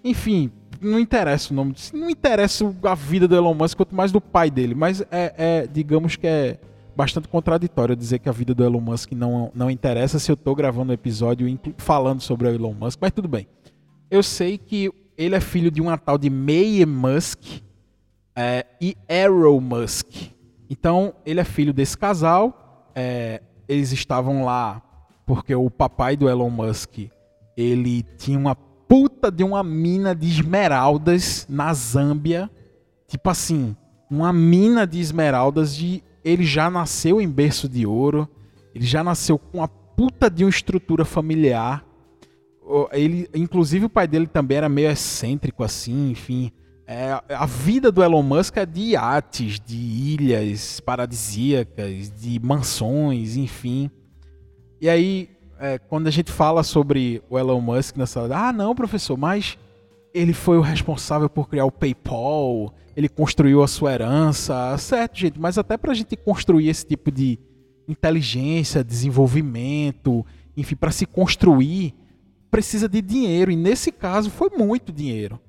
Enfim, 0.04 0.52
não 0.82 1.00
interessa 1.00 1.54
o 1.54 1.56
nome. 1.56 1.74
Não 1.94 2.10
interessa 2.10 2.76
a 2.84 2.96
vida 2.96 3.28
do 3.28 3.36
Elon 3.36 3.54
Musk, 3.54 3.78
quanto 3.78 3.96
mais 3.96 4.12
do 4.12 4.20
pai 4.20 4.52
dele. 4.52 4.76
Mas 4.76 5.02
é, 5.12 5.34
é 5.38 5.68
digamos 5.68 6.16
que 6.16 6.28
é 6.28 6.60
bastante 6.96 7.28
contraditório 7.28 7.96
dizer 7.96 8.20
que 8.20 8.30
a 8.30 8.32
vida 8.32 8.54
do 8.54 8.64
Elon 8.64 8.82
Musk 8.82 9.14
não, 9.14 9.52
não 9.56 9.72
interessa 9.72 10.20
se 10.20 10.32
eu 10.32 10.36
estou 10.36 10.54
gravando 10.54 10.92
um 10.92 10.94
episódio 10.94 11.60
falando 11.78 12.22
sobre 12.22 12.48
o 12.48 12.54
Elon 12.54 12.74
Musk, 12.74 13.00
mas 13.02 13.12
tudo 13.12 13.28
bem. 13.28 13.48
Eu 14.12 14.22
sei 14.22 14.58
que 14.58 14.92
ele 15.18 15.36
é 15.36 15.40
filho 15.40 15.72
de 15.72 15.82
uma 15.82 15.98
tal 15.98 16.18
de 16.18 16.30
May 16.30 16.86
Musk 16.86 17.62
é, 18.36 18.66
e 18.80 18.96
Arrow 19.10 19.60
Musk. 19.60 20.08
Então, 20.70 21.14
ele 21.26 21.40
é 21.40 21.44
filho 21.44 21.74
desse 21.74 21.98
casal. 21.98 22.92
É, 22.96 23.42
eles 23.68 23.92
estavam 23.92 24.44
lá 24.44 24.82
porque 25.26 25.56
o 25.56 25.70
papai 25.70 26.18
do 26.18 26.30
Elon 26.30 26.50
Musk 26.50 27.10
ele 27.56 28.04
tinha 28.18 28.38
uma 28.38 28.56
puta 28.94 29.32
de 29.32 29.44
uma 29.44 29.64
mina 29.64 30.14
de 30.14 30.28
esmeraldas 30.28 31.48
na 31.50 31.74
Zâmbia. 31.74 32.48
Tipo 33.08 33.32
assim, 33.32 33.76
uma 34.08 34.32
mina 34.32 34.86
de 34.86 35.00
esmeraldas 35.00 35.76
de 35.76 36.04
ele 36.24 36.44
já 36.44 36.70
nasceu 36.70 37.20
em 37.20 37.28
berço 37.28 37.68
de 37.68 37.88
ouro, 37.88 38.30
ele 38.72 38.86
já 38.86 39.04
nasceu 39.04 39.40
com 39.40 39.64
a 39.64 39.68
puta 39.68 40.30
de 40.30 40.44
uma 40.44 40.50
estrutura 40.52 41.04
familiar. 41.04 41.84
ele, 42.92 43.28
inclusive 43.34 43.86
o 43.86 43.90
pai 43.90 44.08
dele 44.08 44.28
também 44.28 44.58
era 44.58 44.70
meio 44.70 44.92
excêntrico 44.92 45.64
assim, 45.64 46.12
enfim. 46.12 46.52
É, 46.86 47.20
a 47.30 47.48
vida 47.48 47.92
do 47.92 48.04
Elon 48.04 48.22
Musk 48.22 48.58
é 48.58 48.66
de 48.66 48.92
iates, 48.92 49.60
de 49.60 49.76
ilhas 49.76 50.80
paradisíacas, 50.80 52.12
de 52.12 52.40
mansões, 52.40 53.38
enfim. 53.38 53.90
E 54.80 54.88
aí, 54.88 55.33
é, 55.60 55.78
quando 55.78 56.08
a 56.08 56.12
gente 56.12 56.32
fala 56.32 56.64
sobre 56.64 57.22
o 57.30 57.38
Elon 57.38 57.62
Musk 57.62 57.98
nessa. 57.98 58.22
Ah, 58.36 58.54
não, 58.54 58.76
professor, 58.76 59.18
mas 59.18 59.58
ele 60.14 60.34
foi 60.34 60.58
o 60.58 60.62
responsável 60.62 61.30
por 61.30 61.50
criar 61.50 61.66
o 61.66 61.72
PayPal, 61.72 62.74
ele 62.96 63.10
construiu 63.10 63.64
a 63.64 63.68
sua 63.68 63.94
herança. 63.94 64.78
Certo, 64.78 65.20
gente, 65.20 65.40
mas 65.40 65.58
até 65.58 65.78
para 65.78 65.92
a 65.92 65.96
gente 65.96 66.16
construir 66.16 66.70
esse 66.70 66.86
tipo 66.86 67.12
de 67.12 67.40
inteligência, 67.88 68.84
desenvolvimento, 68.84 70.26
enfim, 70.56 70.76
para 70.76 70.92
se 70.92 71.06
construir, 71.06 71.94
precisa 72.52 72.88
de 72.88 73.02
dinheiro. 73.02 73.52
E 73.52 73.56
nesse 73.56 73.92
caso 73.92 74.30
foi 74.30 74.50
muito 74.50 74.92
dinheiro 74.92 75.40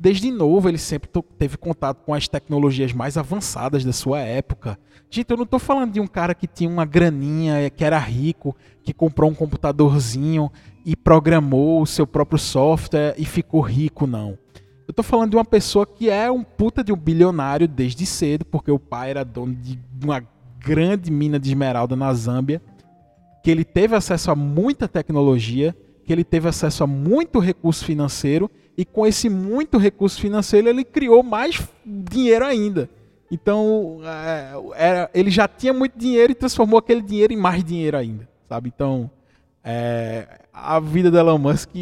desde 0.00 0.30
novo 0.30 0.66
ele 0.66 0.78
sempre 0.78 1.10
teve 1.38 1.58
contato 1.58 2.02
com 2.06 2.14
as 2.14 2.26
tecnologias 2.26 2.90
mais 2.90 3.18
avançadas 3.18 3.84
da 3.84 3.92
sua 3.92 4.20
época. 4.20 4.78
Gente, 5.10 5.30
eu 5.30 5.36
não 5.36 5.44
estou 5.44 5.60
falando 5.60 5.92
de 5.92 6.00
um 6.00 6.06
cara 6.06 6.34
que 6.34 6.46
tinha 6.46 6.70
uma 6.70 6.86
graninha, 6.86 7.68
que 7.68 7.84
era 7.84 7.98
rico, 7.98 8.56
que 8.82 8.94
comprou 8.94 9.30
um 9.30 9.34
computadorzinho 9.34 10.50
e 10.86 10.96
programou 10.96 11.82
o 11.82 11.86
seu 11.86 12.06
próprio 12.06 12.38
software 12.38 13.14
e 13.18 13.26
ficou 13.26 13.60
rico, 13.60 14.06
não. 14.06 14.38
Eu 14.88 14.92
estou 14.92 15.04
falando 15.04 15.30
de 15.30 15.36
uma 15.36 15.44
pessoa 15.44 15.86
que 15.86 16.08
é 16.08 16.30
um 16.30 16.42
puta 16.42 16.82
de 16.82 16.92
um 16.92 16.96
bilionário 16.96 17.68
desde 17.68 18.06
cedo, 18.06 18.46
porque 18.46 18.70
o 18.70 18.78
pai 18.78 19.10
era 19.10 19.24
dono 19.24 19.54
de 19.54 19.78
uma 20.02 20.24
grande 20.58 21.10
mina 21.10 21.38
de 21.38 21.50
esmeralda 21.50 21.94
na 21.94 22.12
Zâmbia, 22.14 22.62
que 23.44 23.50
ele 23.50 23.64
teve 23.64 23.94
acesso 23.94 24.30
a 24.30 24.34
muita 24.34 24.88
tecnologia, 24.88 25.76
que 26.04 26.12
ele 26.12 26.24
teve 26.24 26.48
acesso 26.48 26.84
a 26.84 26.86
muito 26.86 27.38
recurso 27.38 27.84
financeiro 27.84 28.50
e 28.80 28.84
com 28.86 29.06
esse 29.06 29.28
muito 29.28 29.76
recurso 29.76 30.18
financeiro 30.18 30.66
ele 30.66 30.84
criou 30.84 31.22
mais 31.22 31.60
dinheiro 31.84 32.46
ainda. 32.46 32.88
Então, 33.30 34.00
é, 34.02 34.52
era, 34.74 35.10
ele 35.12 35.30
já 35.30 35.46
tinha 35.46 35.74
muito 35.74 35.98
dinheiro 35.98 36.32
e 36.32 36.34
transformou 36.34 36.78
aquele 36.78 37.02
dinheiro 37.02 37.30
em 37.30 37.36
mais 37.36 37.62
dinheiro 37.62 37.98
ainda, 37.98 38.26
sabe? 38.48 38.72
Então, 38.74 39.10
é, 39.62 40.40
a 40.50 40.80
vida 40.80 41.10
do 41.10 41.18
Elon 41.18 41.36
Musk 41.36 41.76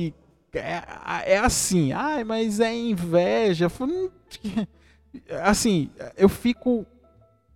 é, 0.53 0.83
é 1.35 1.39
assim. 1.39 1.93
Ai, 1.93 2.25
mas 2.25 2.59
é 2.59 2.75
inveja. 2.75 3.71
Assim, 5.43 5.89
eu 6.17 6.29
fico 6.29 6.85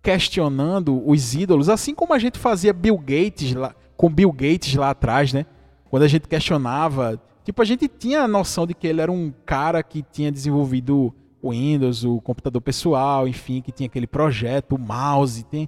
questionando 0.01 1.05
os 1.07 1.35
ídolos, 1.35 1.69
assim 1.69 1.93
como 1.93 2.13
a 2.13 2.19
gente 2.19 2.39
fazia 2.39 2.73
Bill 2.73 2.97
Gates 2.97 3.53
lá, 3.53 3.75
com 3.95 4.09
Bill 4.09 4.31
Gates 4.31 4.73
lá 4.75 4.89
atrás, 4.89 5.31
né? 5.31 5.45
Quando 5.89 6.03
a 6.03 6.07
gente 6.07 6.27
questionava 6.27 7.21
Tipo, 7.43 7.61
a 7.61 7.65
gente 7.65 7.87
tinha 7.87 8.21
a 8.21 8.27
noção 8.27 8.65
de 8.65 8.73
que 8.73 8.87
ele 8.87 9.01
era 9.01 9.11
um 9.11 9.33
cara 9.45 9.83
que 9.83 10.01
tinha 10.01 10.31
desenvolvido 10.31 11.13
o 11.41 11.51
Windows, 11.51 12.05
o 12.05 12.21
computador 12.21 12.61
pessoal, 12.61 13.27
enfim, 13.27 13.61
que 13.61 13.71
tinha 13.71 13.87
aquele 13.87 14.07
projeto, 14.07 14.75
o 14.75 14.79
mouse, 14.79 15.43
tem... 15.43 15.67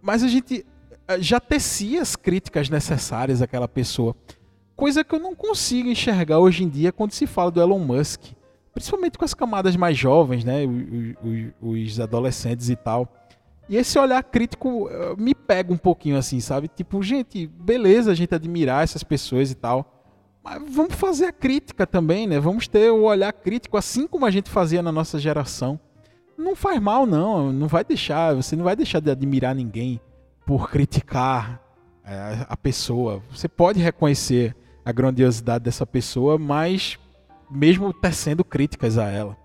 mas 0.00 0.22
a 0.22 0.28
gente 0.28 0.64
eh, 1.08 1.20
já 1.20 1.40
tecia 1.40 2.00
as 2.00 2.14
críticas 2.14 2.70
necessárias 2.70 3.42
àquela 3.42 3.66
pessoa. 3.66 4.14
Coisa 4.76 5.02
que 5.02 5.12
eu 5.12 5.18
não 5.18 5.34
consigo 5.34 5.88
enxergar 5.88 6.38
hoje 6.38 6.62
em 6.62 6.68
dia 6.68 6.92
quando 6.92 7.10
se 7.10 7.26
fala 7.26 7.50
do 7.50 7.60
Elon 7.60 7.80
Musk. 7.80 8.26
Principalmente 8.72 9.18
com 9.18 9.24
as 9.24 9.34
camadas 9.34 9.74
mais 9.74 9.98
jovens, 9.98 10.44
né? 10.44 10.60
Os, 11.20 11.88
os, 11.90 11.98
adolescentes 11.98 12.68
e 12.68 12.76
tal. 12.76 13.12
E 13.68 13.76
esse 13.76 13.98
olhar 13.98 14.22
crítico 14.22 14.88
eh, 14.88 15.16
me 15.18 15.34
pega 15.34 15.72
um 15.72 15.76
pouquinho 15.76 16.16
assim, 16.16 16.38
sabe? 16.38 16.68
Tipo, 16.68 17.02
gente, 17.02 17.48
beleza 17.48 18.12
a 18.12 18.14
gente 18.14 18.32
admirar 18.32 18.84
essas 18.84 19.02
pessoas 19.02 19.50
e 19.50 19.56
tal. 19.56 19.97
Vamos 20.70 20.94
fazer 20.94 21.26
a 21.26 21.32
crítica 21.32 21.86
também, 21.86 22.26
né? 22.26 22.38
Vamos 22.40 22.68
ter 22.68 22.90
o 22.90 23.02
olhar 23.02 23.32
crítico, 23.32 23.76
assim 23.76 24.06
como 24.06 24.24
a 24.24 24.30
gente 24.30 24.48
fazia 24.48 24.82
na 24.82 24.92
nossa 24.92 25.18
geração. 25.18 25.78
Não 26.36 26.54
faz 26.54 26.80
mal, 26.80 27.04
não. 27.04 27.52
Não 27.52 27.66
vai 27.66 27.84
deixar, 27.84 28.34
você 28.34 28.54
não 28.54 28.64
vai 28.64 28.76
deixar 28.76 29.00
de 29.00 29.10
admirar 29.10 29.54
ninguém 29.54 30.00
por 30.46 30.70
criticar 30.70 31.60
é, 32.04 32.46
a 32.48 32.56
pessoa. 32.56 33.22
Você 33.30 33.48
pode 33.48 33.80
reconhecer 33.80 34.56
a 34.84 34.92
grandiosidade 34.92 35.64
dessa 35.64 35.84
pessoa, 35.84 36.38
mas 36.38 36.98
mesmo 37.50 37.92
tecendo 37.92 38.44
críticas 38.44 38.96
a 38.96 39.08
ela. 39.08 39.36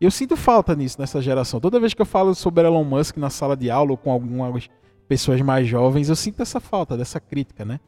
Eu 0.00 0.10
sinto 0.10 0.36
falta 0.36 0.74
nisso 0.74 1.00
nessa 1.00 1.20
geração. 1.20 1.58
Toda 1.58 1.80
vez 1.80 1.94
que 1.94 2.02
eu 2.02 2.06
falo 2.06 2.34
sobre 2.34 2.66
Elon 2.66 2.84
Musk 2.84 3.16
na 3.16 3.30
sala 3.30 3.56
de 3.56 3.70
aula 3.70 3.90
ou 3.90 3.96
com 3.96 4.10
algumas 4.10 4.68
pessoas 5.08 5.40
mais 5.40 5.66
jovens, 5.66 6.08
eu 6.08 6.16
sinto 6.16 6.42
essa 6.42 6.60
falta 6.60 6.96
dessa 6.96 7.18
crítica, 7.18 7.64
né? 7.64 7.80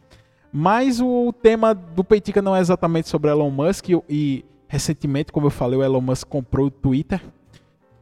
Mas 0.52 1.00
o 1.00 1.33
tema 1.33 1.75
do 1.75 2.02
Peitica 2.02 2.40
não 2.40 2.57
é 2.57 2.61
exatamente 2.61 3.09
sobre 3.09 3.31
Elon 3.31 3.50
Musk 3.50 3.88
e 4.09 4.45
recentemente, 4.67 5.33
como 5.33 5.47
eu 5.47 5.50
falei, 5.50 5.78
o 5.78 5.83
Elon 5.83 6.00
Musk 6.00 6.26
comprou 6.28 6.67
o 6.67 6.71
Twitter. 6.71 7.21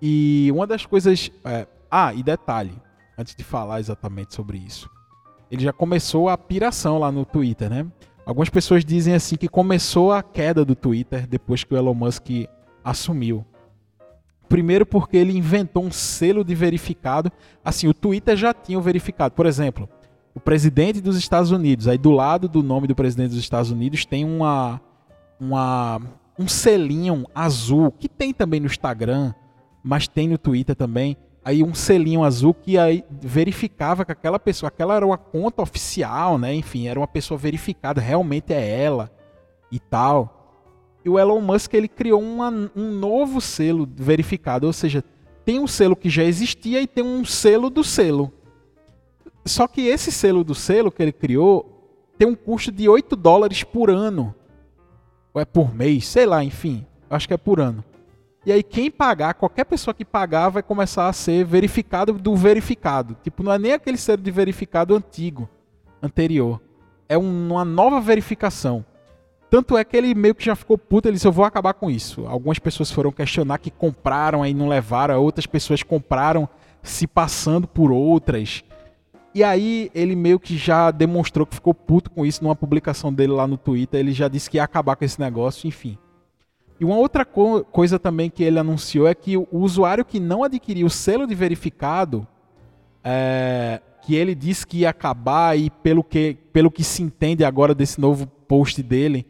E 0.01 0.51
uma 0.53 0.67
das 0.67 0.85
coisas. 0.87 1.31
É... 1.45 1.67
ah, 1.91 2.13
e 2.15 2.23
detalhe, 2.23 2.73
antes 3.17 3.35
de 3.35 3.43
falar 3.43 3.81
exatamente 3.81 4.35
sobre 4.35 4.59
isso. 4.59 4.91
Ele 5.51 5.63
já 5.63 5.73
começou 5.73 6.29
a 6.29 6.37
piração 6.37 6.99
lá 6.99 7.11
no 7.11 7.25
Twitter, 7.25 7.71
né? 7.71 7.87
Algumas 8.25 8.51
pessoas 8.51 8.85
dizem 8.85 9.15
assim 9.15 9.37
que 9.37 9.49
começou 9.49 10.13
a 10.13 10.23
queda 10.23 10.65
do 10.65 10.75
Twitter 10.75 11.27
depois 11.27 11.63
que 11.63 11.73
o 11.73 11.77
Elon 11.77 11.95
Musk 11.95 12.29
assumiu. 12.83 13.47
Primeiro 14.49 14.85
porque 14.85 15.17
ele 15.17 15.37
inventou 15.37 15.85
um 15.85 15.93
selo 15.93 16.45
de 16.45 16.55
verificado. 16.55 17.31
Assim, 17.65 17.87
o 17.87 17.95
Twitter 17.95 18.37
já 18.37 18.53
tinha 18.53 18.79
o 18.79 18.83
verificado. 18.83 19.35
Por 19.35 19.47
exemplo, 19.47 19.89
o 20.37 20.41
presidente 20.41 21.01
dos 21.01 21.17
Estados 21.17 21.51
Unidos. 21.51 21.89
Aí 21.89 21.97
do 21.97 22.11
lado 22.11 22.47
do 22.47 22.63
nome 22.63 22.87
do 22.87 22.95
presidente 22.95 23.31
dos 23.31 23.39
Estados 23.39 23.71
Unidos 23.71 24.05
tem 24.05 24.23
uma, 24.23 24.79
uma 25.41 25.99
um 26.39 26.47
selinho 26.47 27.25
azul 27.35 27.91
que 27.91 28.07
tem 28.07 28.35
também 28.35 28.61
no 28.61 28.67
Instagram, 28.67 29.33
mas 29.83 30.07
tem 30.07 30.29
no 30.29 30.37
Twitter 30.37 30.77
também. 30.77 31.17
Aí 31.43 31.63
um 31.63 31.73
selinho 31.73 32.23
azul 32.23 32.53
que 32.53 32.77
aí 32.77 33.03
verificava 33.09 34.05
que 34.05 34.13
aquela 34.13 34.39
pessoa, 34.39 34.69
aquela 34.69 34.95
era 34.95 35.07
uma 35.07 35.17
conta 35.17 35.63
oficial, 35.63 36.37
né? 36.37 36.55
Enfim, 36.55 36.87
era 36.87 37.01
uma 37.01 37.09
pessoa 37.09 37.39
verificada, 37.39 37.99
realmente 37.99 38.53
é 38.53 38.83
ela 38.83 39.11
e 39.73 39.81
tal. 39.81 40.53
E 41.03 41.09
o 41.09 41.19
Elon 41.19 41.41
Musk 41.41 41.73
ele 41.73 41.89
criou 41.89 42.21
uma, 42.21 42.51
um 42.77 42.91
novo 42.91 43.41
selo 43.41 43.89
verificado, 43.91 44.67
ou 44.67 44.73
seja, 44.73 45.03
tem 45.47 45.59
um 45.59 45.67
selo 45.67 45.97
que 45.97 46.11
já 46.11 46.25
existia 46.25 46.83
e 46.83 46.87
tem 46.87 47.03
um 47.03 47.25
selo 47.25 47.71
do 47.71 47.83
selo. 47.83 48.36
Só 49.47 49.69
que 49.69 49.83
esse 49.87 50.11
selo 50.11 50.43
do 50.43 50.55
selo 50.55 50.91
que 50.91 51.03
ele 51.03 51.13
criou 51.13 51.73
tem 52.19 52.27
um 52.27 52.35
custo 52.35 52.73
de 52.73 52.89
8 52.89 53.15
dólares 53.15 53.63
por 53.63 53.91
ano. 53.91 54.35
Ou 55.33 55.41
é 55.41 55.45
por 55.45 55.73
mês, 55.73 56.07
sei 56.07 56.27
lá, 56.27 56.43
enfim. 56.43 56.85
Acho 57.09 57.29
que 57.29 57.35
é 57.35 57.37
por 57.37 57.61
ano. 57.61 57.85
E 58.45 58.53
aí 58.53 58.63
quem 58.63 58.91
pagar, 58.91 59.35
qualquer 59.35 59.65
pessoa 59.65 59.95
que 59.95 60.05
pagar 60.05 60.49
vai 60.49 60.63
começar 60.63 61.09
a 61.09 61.13
ser 61.13 61.45
verificado 61.45 62.13
do 62.13 62.35
verificado. 62.35 63.17
Tipo, 63.23 63.43
não 63.43 63.53
é 63.53 63.59
nem 63.59 63.73
aquele 63.73 63.97
selo 63.97 64.23
de 64.23 64.31
verificado 64.31 64.95
antigo, 64.95 65.49
anterior. 66.03 66.61
É 67.09 67.17
uma 67.17 67.65
nova 67.65 68.01
verificação. 68.01 68.85
Tanto 69.49 69.77
é 69.77 69.85
que 69.85 69.97
ele 69.97 70.13
meio 70.15 70.35
que 70.35 70.45
já 70.45 70.57
ficou 70.57 70.77
puto, 70.77 71.07
ele 71.07 71.15
disse, 71.15 71.27
eu 71.27 71.33
vou 71.33 71.45
acabar 71.45 71.75
com 71.75 71.89
isso. 71.89 72.27
Algumas 72.27 72.59
pessoas 72.59 72.91
foram 72.91 73.13
questionar 73.13 73.59
que 73.59 73.71
compraram 73.71 74.43
aí 74.43 74.53
não 74.53 74.67
levaram, 74.67 75.23
outras 75.23 75.47
pessoas 75.47 75.85
compraram 75.85 76.49
se 76.83 77.07
passando 77.07 77.69
por 77.69 77.93
outras. 77.93 78.65
E 79.37 79.45
aí 79.45 79.91
ele 79.95 80.17
meio 80.17 80.41
que 80.41 80.57
já 80.57 80.91
demonstrou 80.91 81.47
que 81.47 81.57
ficou 81.57 81.75
puto 81.75 82.11
com 82.11 82.25
isso 82.25 82.43
numa 82.43 82.57
publicação 82.57 83.13
dele 83.13 83.35
lá 83.35 83.47
no 83.47 83.59
Twitter. 83.59 84.01
Ele 84.01 84.11
já 84.13 84.29
disse 84.29 84.49
que 84.49 84.57
ia 84.57 84.65
acabar 84.65 84.97
com 84.97 85.05
esse 85.05 85.21
negócio, 85.21 85.69
enfim. 85.69 85.99
E 86.81 86.87
uma 86.87 86.97
outra 86.97 87.23
co 87.23 87.63
coisa 87.63 87.99
também 87.99 88.31
que 88.31 88.43
ele 88.43 88.59
anunciou 88.59 89.07
é 89.07 89.15
que 89.15 89.37
o 89.37 89.47
usuário 89.53 90.07
que 90.07 90.19
não 90.19 90.43
adquiriu 90.43 90.87
o 90.87 90.91
selo 90.91 91.27
de 91.27 91.35
verificado, 91.35 92.27
é, 93.05 93.83
que 94.01 94.15
ele 94.15 94.35
disse 94.35 94.67
que 94.67 94.79
ia 94.79 94.89
acabar 94.89 95.55
e 95.55 95.69
pelo 95.69 96.03
que, 96.03 96.39
pelo 96.51 96.71
que 96.71 96.83
se 96.83 97.03
entende 97.03 97.45
agora 97.45 97.75
desse 97.75 98.01
novo 98.01 98.27
post 98.27 98.83
dele, 98.83 99.27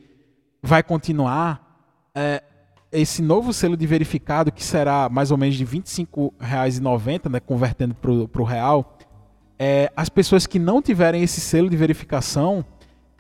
vai 0.63 0.85
continuar. 0.85 1.83
É, 2.15 2.45
esse 2.93 3.21
novo 3.21 3.53
selo 3.53 3.77
de 3.77 3.89
verificado, 3.89 4.53
que 4.53 4.63
será 4.63 5.09
mais 5.09 5.33
ou 5.33 5.37
menos 5.37 5.57
de 5.57 5.65
R$ 5.65 5.81
25,90, 5.81 7.29
né, 7.29 7.41
convertendo 7.41 7.93
para 7.97 8.41
o 8.41 8.45
real, 8.45 8.96
é, 9.59 9.91
as 9.97 10.09
pessoas 10.09 10.47
que 10.47 10.59
não 10.59 10.83
tiverem 10.83 11.23
esse 11.23 11.41
selo 11.41 11.71
de 11.71 11.77
verificação, 11.77 12.65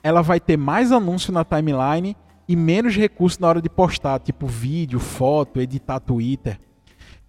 ela 0.03 0.23
vai 0.23 0.39
ter 0.39 0.57
mais 0.57 0.93
anúncio 0.93 1.33
na 1.33 1.45
timeline 1.45 2.17
e 2.49 2.55
menos 2.55 2.95
recurso 2.95 3.41
na 3.41 3.49
hora 3.49 3.63
de 3.63 3.69
postar, 3.69 4.21
tipo 4.21 4.47
vídeo, 4.47 5.01
foto, 5.01 5.61
editar 5.61 5.99
Twitter. 5.99 6.61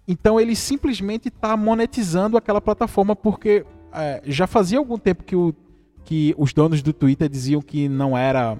Então 0.06 0.38
ele 0.38 0.54
simplesmente 0.54 1.28
está 1.28 1.56
monetizando 1.56 2.36
aquela 2.36 2.60
plataforma 2.60 3.16
porque 3.16 3.64
é, 3.92 4.22
já 4.24 4.46
fazia 4.46 4.78
algum 4.78 4.98
tempo 4.98 5.24
que, 5.24 5.34
o, 5.34 5.54
que 6.04 6.34
os 6.38 6.52
donos 6.52 6.82
do 6.82 6.92
Twitter 6.92 7.28
diziam 7.28 7.60
que 7.60 7.88
não 7.88 8.16
era 8.16 8.58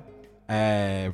é, 0.49 1.13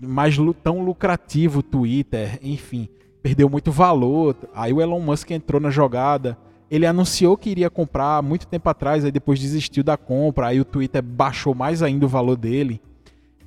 mais 0.00 0.36
tão 0.62 0.82
lucrativo 0.82 1.60
o 1.60 1.62
Twitter, 1.62 2.38
enfim, 2.42 2.88
perdeu 3.22 3.48
muito 3.48 3.70
valor. 3.70 4.36
Aí 4.54 4.72
o 4.72 4.80
Elon 4.80 5.00
Musk 5.00 5.30
entrou 5.30 5.60
na 5.60 5.70
jogada 5.70 6.36
ele 6.72 6.86
anunciou 6.86 7.36
que 7.36 7.50
iria 7.50 7.68
comprar 7.68 8.22
muito 8.22 8.46
tempo 8.46 8.66
atrás, 8.66 9.04
aí 9.04 9.12
depois 9.12 9.38
desistiu 9.38 9.84
da 9.84 9.98
compra, 9.98 10.46
aí 10.46 10.58
o 10.58 10.64
Twitter 10.64 11.02
baixou 11.02 11.54
mais 11.54 11.82
ainda 11.82 12.06
o 12.06 12.08
valor 12.08 12.34
dele. 12.34 12.80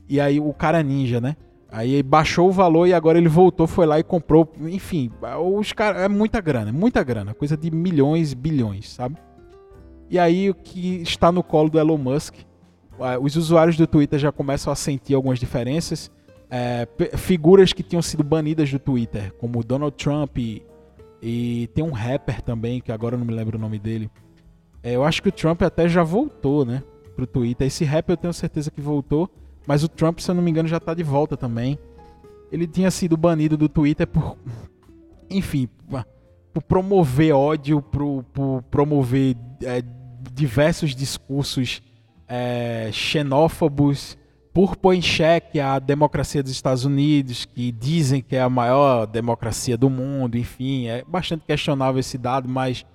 E 0.08 0.22
aí 0.22 0.39
o 0.39 0.53
cara 0.53 0.84
ninja, 0.84 1.20
né? 1.20 1.36
Aí 1.72 2.03
baixou 2.03 2.50
o 2.50 2.51
valor 2.51 2.86
e 2.86 2.94
agora 2.94 3.17
ele 3.17 3.27
voltou, 3.27 3.65
foi 3.65 3.88
lá 3.88 3.98
e 3.98 4.03
comprou. 4.03 4.53
Enfim, 4.62 5.10
os 5.58 5.74
caras. 5.74 6.03
É 6.03 6.08
muita 6.08 6.39
grana, 6.39 6.72
muita 6.72 7.03
grana. 7.03 7.34
Coisa 7.34 7.58
de 7.58 7.72
milhões, 7.72 8.36
bilhões, 8.36 8.91
sabe? 8.91 9.17
E 10.08 10.20
aí 10.20 10.51
o 10.51 10.53
que 10.53 11.01
está 11.01 11.32
no 11.32 11.41
colo 11.41 11.67
do 11.67 11.79
Elon 11.79 11.98
Musk. 11.98 12.36
Os 13.20 13.36
usuários 13.36 13.75
do 13.75 13.88
Twitter 13.88 14.20
já 14.20 14.32
começam 14.32 14.72
a 14.72 14.75
sentir 14.75 15.15
algumas 15.15 15.39
diferenças. 15.39 16.12
É, 16.48 16.88
figuras 17.17 17.74
que 17.74 17.82
tinham 17.82 18.03
sido 18.03 18.24
banidas 18.24 18.72
do 18.72 18.77
Twitter, 18.77 19.34
como 19.39 19.63
Donald 19.63 19.98
Trump 19.98 20.38
e, 21.27 21.67
tem 21.74 21.84
um 21.84 21.91
rapper 21.91 22.39
também, 22.39 22.79
que 22.79 22.91
agora 22.91 23.15
eu 23.15 23.20
não 23.20 23.25
me 23.25 23.34
lembro 23.34 23.58
o 23.58 23.62
nome 23.62 23.79
dele. 23.79 24.12
É, 24.84 24.96
eu 24.96 25.03
acho 25.03 25.24
que 25.24 25.29
o 25.29 25.32
Trump 25.32 25.63
até 25.63 25.89
já 25.89 26.03
voltou, 26.03 26.63
né? 26.63 26.84
Pro 27.15 27.25
Twitter. 27.25 27.65
Esse 27.65 27.84
rapper 27.84 28.13
eu 28.13 28.17
tenho 28.17 28.34
certeza 28.34 28.70
que 28.70 28.79
voltou. 28.79 29.27
Mas 29.65 29.84
o 29.84 29.88
Trump, 29.88 30.20
se 30.20 30.29
eu 30.29 30.36
não 30.36 30.44
me 30.44 30.51
engano, 30.51 30.70
já 30.70 30.77
está 30.77 30.94
de 30.94 31.01
volta 31.01 31.36
também. 31.36 31.79
Ele 32.51 32.67
tinha 32.67 32.91
sido 32.91 33.17
banido 33.17 33.58
do 33.58 33.67
Twitter 33.67 34.05
por. 34.05 34.38
Enfim, 35.27 35.67
por 36.53 36.62
promover 36.62 37.34
ódio, 37.34 37.82
por, 37.82 38.24
por 38.32 38.62
promover 38.70 39.36
é, 39.63 39.82
diversos 40.32 40.96
discursos 40.96 41.82
é, 42.27 42.91
xenófobos, 42.94 44.15
por 44.55 44.77
pôr 44.77 44.93
em 44.93 45.01
xeque 45.01 45.59
a 45.59 45.77
democracia 45.79 46.41
dos 46.41 46.53
Estados 46.53 46.85
Unidos, 46.85 47.43
que 47.43 47.74
dizem 47.74 48.21
que 48.21 48.38
é 48.38 48.41
a 48.41 48.50
maior 48.50 49.05
democracia 49.05 49.77
do 49.77 49.89
mundo, 49.89 50.38
enfim, 50.38 50.88
é 50.88 51.03
bastante 51.05 51.43
questionável 51.45 52.00
esse 52.00 52.17
dado, 52.17 52.47
mas 52.47 52.85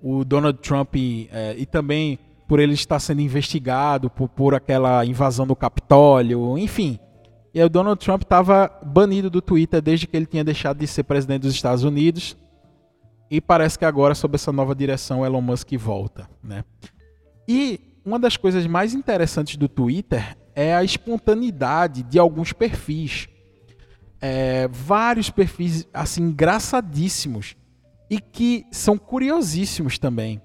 o 0.00 0.24
Donald 0.24 0.60
Trump 0.60 0.94
é, 0.94 1.56
e 1.58 1.66
também 1.66 2.16
por 2.46 2.60
ele 2.60 2.74
estar 2.74 3.00
sendo 3.00 3.20
investigado 3.22 4.08
por, 4.08 4.28
por 4.28 4.54
aquela 4.54 5.04
invasão 5.04 5.48
do 5.48 5.56
Capitólio, 5.56 6.56
enfim. 6.56 6.96
E 7.52 7.58
aí 7.58 7.66
o 7.66 7.68
Donald 7.68 7.98
Trump 7.98 8.22
estava 8.22 8.70
banido 8.80 9.28
do 9.28 9.42
Twitter 9.42 9.82
desde 9.82 10.06
que 10.06 10.16
ele 10.16 10.26
tinha 10.26 10.44
deixado 10.44 10.78
de 10.78 10.86
ser 10.86 11.02
presidente 11.02 11.42
dos 11.42 11.54
Estados 11.54 11.82
Unidos. 11.82 12.36
E 13.28 13.40
parece 13.40 13.76
que 13.76 13.84
agora, 13.84 14.14
sob 14.14 14.36
essa 14.36 14.52
nova 14.52 14.76
direção, 14.76 15.26
Elon 15.26 15.40
Musk 15.40 15.72
volta. 15.76 16.30
Né? 16.40 16.64
E 17.48 17.80
uma 18.04 18.16
das 18.16 18.36
coisas 18.36 18.64
mais 18.64 18.94
interessantes 18.94 19.56
do 19.56 19.68
Twitter 19.68 20.36
é 20.60 20.74
a 20.74 20.84
espontaneidade 20.84 22.02
de 22.02 22.18
alguns 22.18 22.52
perfis. 22.52 23.28
É, 24.20 24.68
vários 24.68 25.30
perfis 25.30 25.88
assim 25.94 26.24
engraçadíssimos 26.24 27.56
e 28.10 28.20
que 28.20 28.66
são 28.70 28.98
curiosíssimos 28.98 29.98
também. 29.98 30.38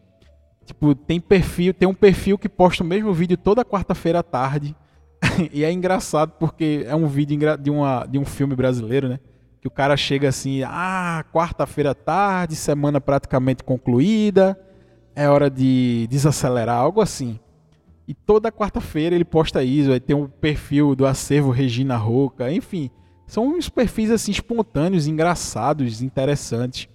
Tipo, 0.66 0.96
tem 0.96 1.20
perfil, 1.20 1.74
tem 1.74 1.86
um 1.86 1.94
perfil 1.94 2.38
que 2.38 2.48
posta 2.48 2.82
o 2.82 2.88
mesmo 2.88 3.14
vídeo 3.14 3.36
toda 3.36 3.66
quarta-feira 3.66 4.20
à 4.20 4.24
tarde. 4.24 4.74
e 5.52 5.66
é 5.66 5.72
engraçado 5.72 6.32
porque 6.40 6.86
é 6.88 6.96
um 6.96 7.08
vídeo 7.08 7.38
de, 7.58 7.70
uma, 7.70 8.06
de 8.06 8.18
um 8.18 8.24
filme 8.24 8.56
brasileiro, 8.56 9.10
né? 9.10 9.20
Que 9.60 9.68
o 9.68 9.72
cara 9.72 9.98
chega 9.98 10.30
assim, 10.30 10.64
ah, 10.64 11.26
quarta-feira 11.34 11.92
à 11.92 11.96
tarde, 11.96 12.56
semana 12.56 13.02
praticamente 13.02 13.66
concluída, 13.66 14.58
é 15.14 15.28
hora 15.28 15.50
de 15.50 16.08
desacelerar, 16.10 16.78
algo 16.78 17.02
assim. 17.02 17.38
E 18.08 18.14
toda 18.14 18.52
quarta-feira 18.52 19.16
ele 19.16 19.26
posta 19.26 19.64
isso, 19.64 19.92
aí 19.92 20.00
tem 20.00 20.16
um 20.16 20.28
perfil 20.28 20.96
do 20.96 21.06
acervo 21.06 21.50
Regina 21.50 21.98
Roca, 21.98 22.52
enfim. 22.52 22.90
São 23.26 23.48
uns 23.48 23.68
perfis 23.68 24.12
assim 24.12 24.32
espontâneos, 24.32 25.08
engraçados, 25.08 26.02
interessantes. 26.02 26.88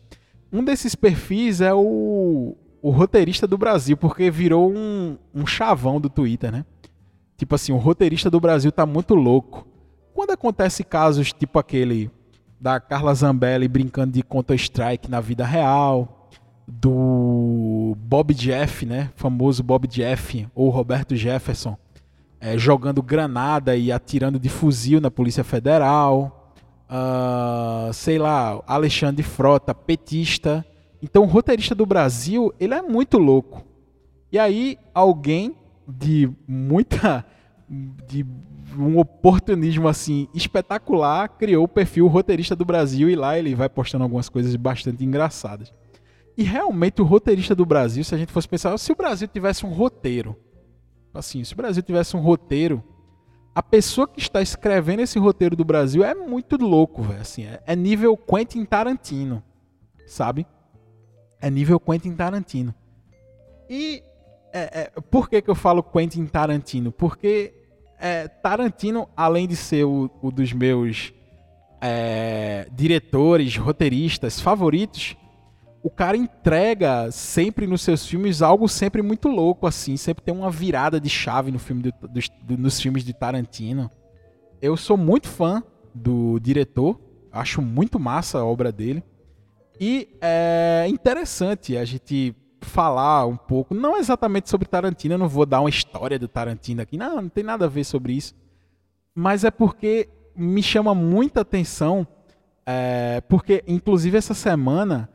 Um 0.52 0.62
desses 0.62 0.94
perfis 0.94 1.60
é 1.60 1.74
o 1.74 2.56
o 2.82 2.90
roteirista 2.90 3.46
do 3.46 3.58
Brasil, 3.58 3.96
porque 3.96 4.30
virou 4.30 4.72
um, 4.72 5.18
um 5.34 5.46
chavão 5.46 6.00
do 6.00 6.08
Twitter, 6.08 6.50
né? 6.50 6.64
Tipo 7.36 7.54
assim, 7.54 7.72
o 7.72 7.76
roteirista 7.76 8.30
do 8.30 8.40
Brasil 8.40 8.72
tá 8.72 8.86
muito 8.86 9.14
louco. 9.14 9.66
Quando 10.14 10.30
acontece 10.30 10.82
casos 10.82 11.32
tipo 11.32 11.58
aquele 11.58 12.10
da 12.58 12.78
Carla 12.80 13.14
Zambelli 13.14 13.68
brincando 13.68 14.12
de 14.12 14.22
Counter-Strike 14.22 15.10
na 15.10 15.20
vida 15.20 15.44
real, 15.44 16.19
do 16.70 17.96
Bob 17.98 18.32
Jeff, 18.34 18.86
né? 18.86 19.10
Famoso 19.16 19.62
Bob 19.62 19.86
Jeff, 19.86 20.46
ou 20.54 20.70
Roberto 20.70 21.16
Jefferson, 21.16 21.76
é, 22.40 22.56
jogando 22.56 23.02
granada 23.02 23.76
e 23.76 23.90
atirando 23.90 24.38
de 24.38 24.48
fuzil 24.48 25.00
na 25.00 25.10
Polícia 25.10 25.44
Federal. 25.44 26.54
Uh, 26.88 27.92
sei 27.92 28.18
lá, 28.18 28.60
Alexandre 28.66 29.22
Frota, 29.22 29.72
petista, 29.72 30.66
então 31.02 31.22
o 31.22 31.26
roteirista 31.26 31.74
do 31.74 31.86
Brasil, 31.86 32.52
ele 32.58 32.74
é 32.74 32.82
muito 32.82 33.16
louco. 33.16 33.64
E 34.32 34.38
aí 34.38 34.76
alguém 34.92 35.54
de 35.86 36.30
muita 36.46 37.24
de 38.08 38.26
um 38.76 38.98
oportunismo 38.98 39.88
assim 39.88 40.28
espetacular 40.34 41.28
criou 41.28 41.64
o 41.64 41.68
perfil 41.68 42.06
roteirista 42.06 42.54
do 42.54 42.64
Brasil 42.64 43.08
e 43.08 43.16
lá 43.16 43.38
ele 43.38 43.54
vai 43.54 43.68
postando 43.68 44.04
algumas 44.04 44.28
coisas 44.28 44.54
bastante 44.56 45.04
engraçadas. 45.04 45.72
E 46.40 46.42
realmente 46.42 47.02
o 47.02 47.04
roteirista 47.04 47.54
do 47.54 47.66
Brasil, 47.66 48.02
se 48.02 48.14
a 48.14 48.18
gente 48.18 48.32
fosse 48.32 48.48
pensar, 48.48 48.78
se 48.78 48.90
o 48.90 48.96
Brasil 48.96 49.28
tivesse 49.28 49.66
um 49.66 49.74
roteiro, 49.74 50.34
assim, 51.12 51.44
se 51.44 51.52
o 51.52 51.56
Brasil 51.56 51.82
tivesse 51.82 52.16
um 52.16 52.20
roteiro, 52.20 52.82
a 53.54 53.62
pessoa 53.62 54.08
que 54.08 54.18
está 54.18 54.40
escrevendo 54.40 55.00
esse 55.00 55.18
roteiro 55.18 55.54
do 55.54 55.66
Brasil 55.66 56.02
é 56.02 56.14
muito 56.14 56.56
louco, 56.56 57.02
velho, 57.02 57.20
assim, 57.20 57.44
é, 57.44 57.62
é 57.66 57.76
nível 57.76 58.16
Quentin 58.16 58.64
Tarantino, 58.64 59.42
sabe? 60.06 60.46
É 61.42 61.50
nível 61.50 61.78
Quentin 61.78 62.14
Tarantino. 62.14 62.74
E 63.68 64.02
é, 64.50 64.80
é, 64.80 65.00
por 65.10 65.28
que, 65.28 65.42
que 65.42 65.50
eu 65.50 65.54
falo 65.54 65.82
Quentin 65.82 66.24
Tarantino? 66.24 66.90
Porque 66.90 67.52
é, 67.98 68.28
Tarantino, 68.28 69.10
além 69.14 69.46
de 69.46 69.56
ser 69.56 69.84
o, 69.84 70.10
o 70.22 70.30
dos 70.30 70.54
meus 70.54 71.12
é, 71.82 72.66
diretores, 72.72 73.58
roteiristas 73.58 74.40
favoritos, 74.40 75.18
o 75.82 75.90
cara 75.90 76.16
entrega 76.16 77.10
sempre 77.10 77.66
nos 77.66 77.82
seus 77.82 78.06
filmes 78.06 78.42
algo 78.42 78.68
sempre 78.68 79.00
muito 79.02 79.28
louco, 79.28 79.66
assim. 79.66 79.96
Sempre 79.96 80.24
tem 80.24 80.34
uma 80.34 80.50
virada 80.50 81.00
de 81.00 81.08
chave 81.08 81.50
no 81.50 81.58
filme 81.58 81.82
do, 81.82 81.92
do, 82.42 82.58
nos 82.58 82.80
filmes 82.80 83.02
de 83.02 83.14
Tarantino. 83.14 83.90
Eu 84.60 84.76
sou 84.76 84.96
muito 84.96 85.28
fã 85.28 85.62
do 85.94 86.38
diretor, 86.38 87.00
acho 87.32 87.62
muito 87.62 87.98
massa 87.98 88.38
a 88.38 88.44
obra 88.44 88.70
dele. 88.70 89.02
E 89.80 90.08
é 90.20 90.84
interessante 90.88 91.76
a 91.76 91.84
gente 91.86 92.36
falar 92.60 93.26
um 93.26 93.36
pouco, 93.36 93.74
não 93.74 93.96
exatamente 93.96 94.50
sobre 94.50 94.68
Tarantino, 94.68 95.14
eu 95.14 95.18
não 95.18 95.28
vou 95.28 95.46
dar 95.46 95.60
uma 95.60 95.70
história 95.70 96.18
do 96.18 96.28
Tarantino 96.28 96.82
aqui, 96.82 96.98
não, 96.98 97.22
não 97.22 97.28
tem 97.30 97.42
nada 97.42 97.64
a 97.64 97.68
ver 97.68 97.84
sobre 97.84 98.12
isso. 98.12 98.34
Mas 99.14 99.44
é 99.44 99.50
porque 99.50 100.10
me 100.36 100.62
chama 100.62 100.94
muita 100.94 101.40
atenção, 101.40 102.06
é, 102.66 103.22
porque 103.22 103.64
inclusive 103.66 104.18
essa 104.18 104.34
semana, 104.34 105.08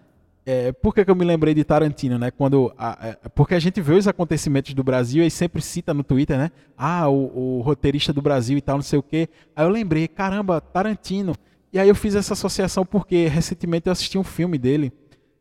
é, 0.45 0.71
por 0.71 0.93
que, 0.93 1.03
que, 1.03 1.09
eu 1.09 1.15
me 1.15 1.25
lembrei 1.25 1.53
de 1.55 1.63
Tarantino, 1.63 2.19
né? 2.19 2.29
Quando 2.29 2.71
a, 2.77 2.97
é, 3.01 3.29
porque 3.29 3.55
a 3.55 3.59
gente 3.59 3.81
vê 3.81 3.95
os 3.95 4.07
acontecimentos 4.07 4.73
do 4.73 4.83
Brasil 4.83 5.25
e 5.25 5.31
sempre 5.31 5.61
cita 5.61 5.93
no 5.93 6.03
Twitter, 6.03 6.37
né? 6.37 6.51
Ah, 6.77 7.09
o, 7.09 7.57
o 7.57 7.61
roteirista 7.61 8.13
do 8.13 8.21
Brasil 8.21 8.57
e 8.57 8.61
tal, 8.61 8.75
não 8.75 8.83
sei 8.83 8.99
o 8.99 9.03
quê. 9.03 9.27
Aí 9.55 9.65
eu 9.65 9.69
lembrei, 9.69 10.07
caramba, 10.07 10.61
Tarantino. 10.61 11.33
E 11.73 11.79
aí 11.79 11.89
eu 11.89 11.95
fiz 11.95 12.15
essa 12.15 12.33
associação 12.33 12.85
porque 12.85 13.27
recentemente 13.27 13.87
eu 13.87 13.91
assisti 13.91 14.17
um 14.17 14.23
filme 14.23 14.57
dele, 14.57 14.93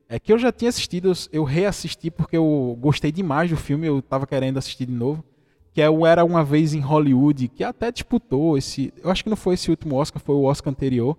é 0.09 0.19
que 0.19 0.33
eu 0.33 0.39
já 0.39 0.51
tinha 0.51 0.69
assistido, 0.69 1.13
eu 1.33 1.45
reassisti 1.45 2.11
porque 2.11 2.37
eu 2.37 2.77
gostei 2.81 3.13
demais 3.13 3.51
do 3.51 3.57
filme, 3.57 3.87
eu 3.87 3.99
estava 3.99 4.27
querendo 4.27 4.59
assistir 4.59 4.87
de 4.87 4.93
novo, 4.93 5.25
que 5.73 5.83
é 5.83 5.89
o 5.89 6.07
Era 6.07 6.25
Uma 6.25 6.43
Vez 6.43 6.75
em 6.75 6.81
Hollywood, 6.81 7.49
que 7.49 7.63
até 7.63 7.93
disputou 7.93 8.57
esse, 8.57 8.93
eu 9.03 9.11
acho 9.11 9.23
que 9.23 9.31
não 9.31 9.37
foi 9.37 9.55
esse 9.55 9.71
último 9.71 9.97
Oscar, 9.97 10.21
foi 10.23 10.35
o 10.35 10.45
Oscar 10.45 10.71
anterior, 10.71 11.17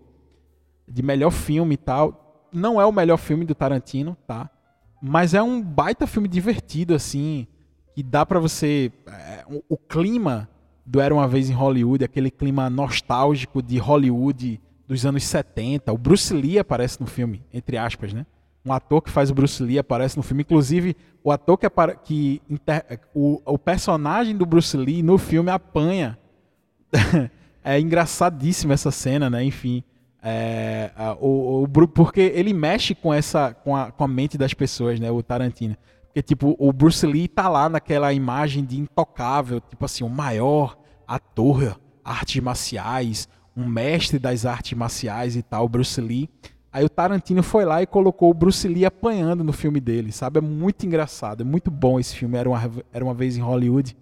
de 0.87 1.01
melhor 1.01 1.31
filme 1.31 1.73
e 1.73 1.77
tal. 1.77 2.24
Não 2.55 2.79
é 2.79 2.85
o 2.85 2.91
melhor 2.91 3.17
filme 3.17 3.45
do 3.45 3.53
Tarantino, 3.53 4.17
tá? 4.25 4.49
Mas 5.01 5.33
é 5.33 5.41
um 5.41 5.61
baita 5.61 6.07
filme 6.07 6.27
divertido, 6.27 6.95
assim, 6.95 7.47
que 7.93 8.01
dá 8.01 8.25
para 8.25 8.39
você... 8.39 8.91
É, 9.07 9.45
o, 9.69 9.77
clima 9.77 10.49
do 10.85 10.99
Era 10.99 11.13
Uma 11.13 11.27
Vez 11.27 11.49
em 11.49 11.53
Hollywood, 11.53 12.03
aquele 12.03 12.31
clima 12.31 12.69
nostálgico 12.69 13.61
de 13.61 13.77
Hollywood 13.77 14.59
dos 14.87 15.05
anos 15.05 15.23
70. 15.23 15.91
O 15.91 15.97
Bruce 15.97 16.33
Lee 16.33 16.59
aparece 16.59 16.99
no 17.01 17.07
filme, 17.07 17.43
entre 17.53 17.77
aspas, 17.77 18.13
né? 18.13 18.25
Um 18.65 18.73
ator 18.73 19.01
que 19.01 19.11
faz 19.11 19.29
o 19.29 19.35
Bruce 19.35 19.61
Lee 19.61 19.77
aparece 19.77 20.17
no 20.17 20.23
filme. 20.23 20.41
Inclusive, 20.41 20.95
o 21.23 21.31
ator 21.31 21.57
que, 21.57 21.69
que 22.03 22.41
inter... 22.49 22.99
o, 23.13 23.41
o 23.45 23.59
personagem 23.59 24.35
do 24.35 24.45
Bruce 24.45 24.75
Lee 24.75 25.03
no 25.03 25.17
filme 25.17 25.51
apanha. 25.51 26.17
é 27.63 27.79
engraçadíssima 27.79 28.73
essa 28.73 28.89
cena, 28.89 29.29
né? 29.29 29.43
Enfim. 29.43 29.83
É, 30.27 30.89
o, 31.21 31.61
o, 31.63 31.87
porque 31.87 32.19
ele 32.19 32.51
mexe 32.51 32.95
com 32.95 33.13
essa 33.13 33.53
com 33.53 33.75
a, 33.75 33.91
com 33.91 34.03
a 34.03 34.07
mente 34.07 34.39
das 34.39 34.55
pessoas, 34.55 34.99
né? 34.99 35.11
O 35.11 35.21
Tarantino. 35.21 35.77
Porque, 36.07 36.23
tipo, 36.23 36.55
o 36.57 36.73
Bruce 36.73 37.05
Lee 37.05 37.27
tá 37.27 37.47
lá 37.47 37.69
naquela 37.69 38.11
imagem 38.11 38.65
de 38.65 38.79
intocável, 38.79 39.61
tipo 39.61 39.85
assim, 39.85 40.03
o 40.03 40.09
maior 40.09 40.77
ator, 41.07 41.79
artes 42.03 42.41
marciais, 42.41 43.29
um 43.55 43.67
mestre 43.67 44.17
das 44.17 44.47
artes 44.47 44.75
marciais 44.75 45.35
e 45.35 45.43
tal, 45.43 45.69
Bruce 45.69 46.01
Lee. 46.01 46.27
Aí 46.73 46.83
o 46.83 46.89
Tarantino 46.89 47.43
foi 47.43 47.63
lá 47.63 47.83
e 47.83 47.85
colocou 47.85 48.31
o 48.31 48.33
Bruce 48.33 48.67
Lee 48.67 48.83
apanhando 48.83 49.43
no 49.43 49.53
filme 49.53 49.79
dele, 49.79 50.11
sabe? 50.11 50.39
É 50.39 50.41
muito 50.41 50.87
engraçado, 50.87 51.41
é 51.41 51.43
muito 51.43 51.69
bom 51.69 51.99
esse 51.99 52.15
filme, 52.15 52.35
Era 52.35 52.49
uma, 52.49 52.71
era 52.91 53.05
uma 53.05 53.13
vez 53.13 53.37
em 53.37 53.41
Hollywood. 53.41 53.95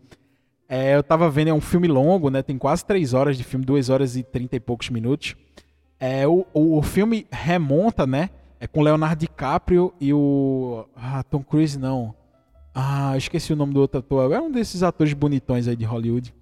É, 0.69 0.95
eu 0.95 1.03
tava 1.03 1.29
vendo, 1.29 1.49
é 1.49 1.53
um 1.53 1.61
filme 1.61 1.87
longo, 1.87 2.29
né? 2.29 2.41
Tem 2.41 2.57
quase 2.57 2.85
três 2.85 3.13
horas 3.13 3.37
de 3.37 3.43
filme, 3.43 3.65
duas 3.65 3.89
horas 3.89 4.15
e 4.15 4.23
trinta 4.23 4.55
e 4.55 4.59
poucos 4.59 4.89
minutos. 4.89 5.35
É, 6.05 6.27
o, 6.27 6.45
o, 6.53 6.81
filme 6.81 7.25
remonta, 7.31 8.05
né? 8.05 8.29
É 8.59 8.67
com 8.67 8.81
Leonardo 8.81 9.21
DiCaprio 9.21 9.93
e 10.01 10.13
o. 10.13 10.85
Ah, 10.93 11.23
Tom 11.23 11.41
Cruise 11.41 11.79
não. 11.79 12.13
Ah, 12.75 13.15
esqueci 13.15 13.53
o 13.53 13.55
nome 13.55 13.73
do 13.73 13.79
outro 13.79 13.99
ator. 13.99 14.29
É 14.33 14.37
um 14.37 14.51
desses 14.51 14.83
atores 14.83 15.13
bonitões 15.13 15.65
aí 15.65 15.77
de 15.77 15.85
Hollywood. 15.85 16.35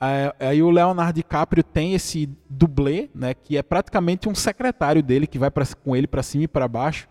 É, 0.00 0.34
aí 0.40 0.62
o 0.62 0.70
Leonardo 0.70 1.12
DiCaprio 1.12 1.62
tem 1.62 1.92
esse 1.92 2.26
dublê, 2.48 3.10
né, 3.14 3.34
que 3.34 3.58
é 3.58 3.62
praticamente 3.62 4.30
um 4.30 4.34
secretário 4.34 5.02
dele 5.02 5.26
que 5.26 5.38
vai 5.38 5.50
pra, 5.50 5.66
com 5.84 5.94
ele 5.94 6.06
para 6.06 6.22
cima 6.22 6.44
e 6.44 6.48
para 6.48 6.66
baixo. 6.66 7.06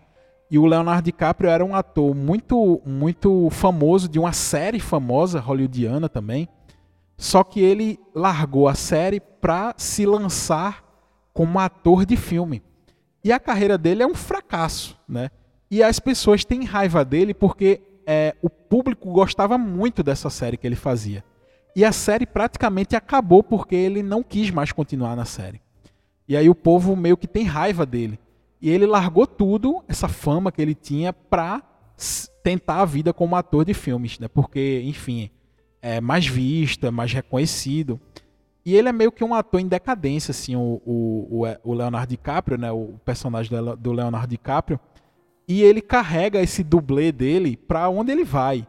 E 0.49 0.57
o 0.57 0.65
Leonardo 0.65 1.03
DiCaprio 1.03 1.51
era 1.51 1.63
um 1.63 1.75
ator 1.75 2.15
muito 2.15 2.81
muito 2.83 3.47
famoso 3.51 4.09
de 4.09 4.17
uma 4.17 4.33
série 4.33 4.79
famosa 4.79 5.39
hollywoodiana 5.39 6.09
também. 6.09 6.49
Só 7.15 7.43
que 7.43 7.59
ele 7.59 7.99
largou 8.15 8.67
a 8.67 8.73
série 8.73 9.19
para 9.19 9.75
se 9.77 10.03
lançar 10.03 10.84
como 11.35 11.59
ator 11.59 12.05
de 12.05 12.15
filme. 12.15 12.63
E 13.21 13.31
a 13.33 13.39
carreira 13.39 13.77
dele 13.77 14.01
é 14.01 14.07
um 14.07 14.15
fracasso, 14.15 14.97
né? 15.07 15.29
E 15.69 15.83
as 15.83 15.99
pessoas 15.99 16.45
têm 16.45 16.63
raiva 16.63 17.03
dele 17.03 17.33
porque 17.33 17.81
é, 18.07 18.33
o 18.41 18.49
público 18.49 19.11
gostava 19.11 19.57
muito 19.57 20.01
dessa 20.01 20.29
série 20.29 20.55
que 20.55 20.65
ele 20.65 20.77
fazia. 20.77 21.25
E 21.75 21.83
a 21.83 21.91
série 21.91 22.25
praticamente 22.25 22.95
acabou 22.95 23.43
porque 23.43 23.75
ele 23.75 24.01
não 24.01 24.23
quis 24.23 24.49
mais 24.49 24.71
continuar 24.71 25.13
na 25.17 25.25
série. 25.25 25.61
E 26.25 26.37
aí 26.37 26.49
o 26.49 26.55
povo 26.55 26.95
meio 26.95 27.17
que 27.17 27.27
tem 27.27 27.43
raiva 27.43 27.85
dele. 27.85 28.17
E 28.61 28.69
ele 28.69 28.85
largou 28.85 29.27
tudo, 29.27 29.83
essa 29.89 30.07
fama 30.07 30.53
que 30.53 30.61
ele 30.61 30.73
tinha, 30.73 31.11
para 31.11 31.61
tentar 32.41 32.81
a 32.81 32.85
vida 32.85 33.11
como 33.11 33.35
ator 33.35 33.65
de 33.65 33.73
filmes, 33.73 34.19
né? 34.19 34.29
Porque, 34.29 34.81
enfim, 34.85 35.29
é 35.81 35.99
mais 35.99 36.25
visto, 36.25 36.87
é 36.87 36.91
mais 36.91 37.11
reconhecido. 37.11 37.99
E 38.65 38.75
ele 38.75 38.89
é 38.89 38.91
meio 38.91 39.11
que 39.11 39.23
um 39.23 39.35
ator 39.35 39.59
em 39.59 39.67
decadência, 39.67 40.31
assim, 40.31 40.55
o, 40.55 40.81
o, 40.83 41.43
o 41.63 41.73
Leonardo 41.73 42.09
DiCaprio, 42.09 42.57
né? 42.57 42.71
O 42.71 42.95
personagem 43.05 43.51
do 43.77 43.91
Leonardo 43.91 44.27
DiCaprio. 44.27 44.79
E 45.47 45.61
ele 45.61 45.81
carrega 45.81 46.41
esse 46.41 46.63
dublê 46.63 47.11
dele 47.11 47.55
para 47.55 47.87
onde 47.89 48.11
ele 48.11 48.23
vai. 48.23 48.67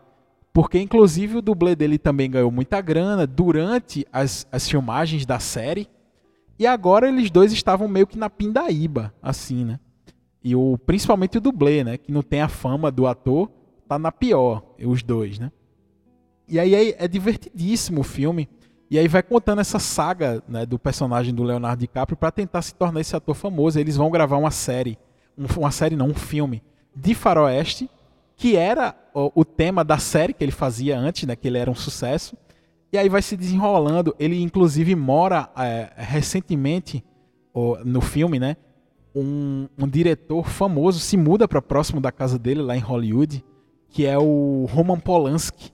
Porque, 0.53 0.79
inclusive, 0.79 1.39
o 1.39 1.43
dublê 1.43 1.75
dele 1.75 1.99
também 1.99 2.31
ganhou 2.31 2.51
muita 2.51 2.81
grana 2.81 3.27
durante 3.27 4.07
as, 4.13 4.47
as 4.53 4.69
filmagens 4.69 5.25
da 5.25 5.39
série. 5.39 5.89
E 6.59 6.67
agora 6.67 7.09
eles 7.09 7.31
dois 7.31 7.53
estavam 7.53 7.89
meio 7.89 8.07
que 8.07 8.19
na 8.19 8.29
pindaíba, 8.29 9.15
assim, 9.23 9.65
né? 9.65 9.81
E 10.45 10.55
o, 10.55 10.79
principalmente 10.79 11.39
o 11.39 11.41
dublê, 11.41 11.83
né? 11.83 11.97
Que 11.97 12.13
não 12.13 12.23
tem 12.23 12.41
a 12.41 12.49
fama 12.49 12.91
do 12.91 13.07
ator, 13.07 13.51
tá 13.89 13.99
na 13.99 14.13
pior, 14.13 14.63
os 14.79 15.03
dois, 15.03 15.39
né? 15.39 15.51
E 16.49 16.61
aí 16.61 16.75
é, 16.75 17.05
é 17.05 17.09
divertidíssimo 17.09 18.01
o 18.01 18.05
filme. 18.05 18.49
E 18.91 18.99
aí 18.99 19.09
vai 19.09 19.23
contando 19.23 19.61
essa 19.61 19.79
saga 19.79 20.43
né, 20.49 20.65
do 20.65 20.79
personagem 20.79 21.35
do 21.35 21.43
Leonardo 21.43 21.81
DiCaprio 21.81 22.17
para 22.17 22.31
tentar 22.31 22.63
se 22.63 22.75
tornar 22.75 23.01
esse 23.01 23.17
ator 23.17 23.35
famoso. 23.35 23.79
Eles 23.79 23.97
vão 23.97 24.11
gravar 24.11 24.37
uma 24.37 24.51
série, 24.51 24.97
uma 25.57 25.71
série 25.71 25.97
não, 25.97 26.09
um 26.09 26.15
filme 26.15 26.63
de 26.95 27.15
faroeste 27.15 27.91
que 28.37 28.55
era 28.55 28.95
o, 29.15 29.45
tema 29.45 29.83
da 29.83 29.97
série 29.97 30.35
que 30.35 30.45
ele 30.45 30.53
fazia 30.53 30.99
antes, 30.99 31.27
né, 31.27 31.35
que 31.35 31.49
ele 31.49 31.57
era 31.57 31.71
um 31.71 31.75
sucesso. 31.75 32.37
E 32.93 32.99
aí 32.99 33.09
vai 33.09 33.23
se 33.23 33.37
desenrolando. 33.37 34.15
Ele, 34.19 34.41
inclusive, 34.43 34.95
mora 34.95 35.49
é, 35.57 35.91
recentemente 35.97 37.03
no 37.85 38.03
filme, 38.03 38.39
né? 38.39 38.57
Um, 39.15 39.67
um, 39.79 39.89
diretor 39.89 40.47
famoso 40.47 41.01
se 41.01 41.17
muda 41.17 41.49
para 41.49 41.63
próximo 41.63 42.03
da 42.03 42.13
casa 42.13 42.39
dele, 42.39 42.61
lá 42.61 42.77
em 42.77 42.81
Hollywood, 42.81 43.43
que 43.89 44.05
é 44.05 44.19
o 44.19 44.67
Roman 44.71 45.01
Polanski. 45.01 45.73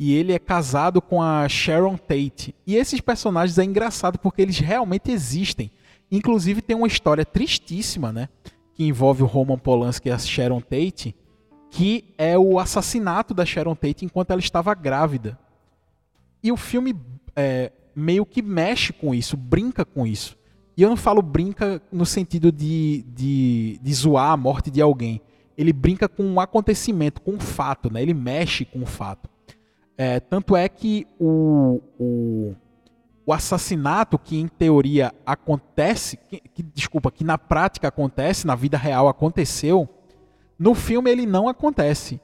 E 0.00 0.14
ele 0.14 0.32
é 0.32 0.38
casado 0.38 1.00
com 1.00 1.22
a 1.22 1.48
Sharon 1.48 1.96
Tate. 1.96 2.54
E 2.66 2.74
esses 2.74 3.00
personagens 3.00 3.56
é 3.58 3.64
engraçado 3.64 4.18
porque 4.18 4.42
eles 4.42 4.58
realmente 4.58 5.12
existem. 5.12 5.70
Inclusive 6.10 6.60
tem 6.60 6.74
uma 6.74 6.88
história 6.88 7.24
tristíssima, 7.24 8.10
né? 8.12 8.28
Que 8.74 8.84
envolve 8.84 9.22
o 9.22 9.26
Roman 9.26 9.58
Polanski 9.58 10.08
e 10.08 10.12
a 10.12 10.18
Sharon 10.18 10.60
Tate 10.60 11.14
que 11.70 12.12
é 12.18 12.36
o 12.36 12.58
assassinato 12.58 13.32
da 13.32 13.46
Sharon 13.46 13.76
Tate 13.76 14.04
enquanto 14.04 14.32
ela 14.32 14.40
estava 14.40 14.74
grávida. 14.74 15.38
E 16.42 16.50
o 16.50 16.56
filme 16.56 16.94
é, 17.36 17.70
meio 17.94 18.26
que 18.26 18.42
mexe 18.42 18.92
com 18.92 19.14
isso, 19.14 19.36
brinca 19.36 19.84
com 19.84 20.06
isso. 20.06 20.36
E 20.76 20.82
eu 20.82 20.88
não 20.88 20.96
falo 20.96 21.22
brinca 21.22 21.80
no 21.92 22.04
sentido 22.04 22.50
de, 22.50 23.04
de, 23.08 23.78
de 23.80 23.94
zoar 23.94 24.32
a 24.32 24.36
morte 24.36 24.70
de 24.70 24.80
alguém. 24.80 25.20
Ele 25.56 25.72
brinca 25.72 26.08
com 26.08 26.24
um 26.24 26.40
acontecimento, 26.40 27.20
com 27.20 27.32
um 27.32 27.40
fato, 27.40 27.92
né? 27.92 28.02
ele 28.02 28.14
mexe 28.14 28.64
com 28.64 28.80
o 28.80 28.82
um 28.82 28.86
fato. 28.86 29.28
É, 30.02 30.18
tanto 30.18 30.56
é 30.56 30.66
que 30.66 31.06
o, 31.18 31.78
o, 31.98 32.54
o, 33.26 33.32
assassinato 33.34 34.18
que 34.18 34.40
em 34.40 34.48
teoria 34.48 35.12
acontece, 35.26 36.16
que, 36.16 36.40
que, 36.40 36.62
desculpa, 36.62 37.10
que 37.10 37.22
na 37.22 37.36
prática 37.36 37.88
acontece, 37.88 38.46
na 38.46 38.54
vida 38.54 38.78
real 38.78 39.08
aconteceu, 39.08 39.86
no 40.58 40.74
filme 40.74 41.10
ele 41.10 41.26
não 41.26 41.50
acontece. 41.50 42.18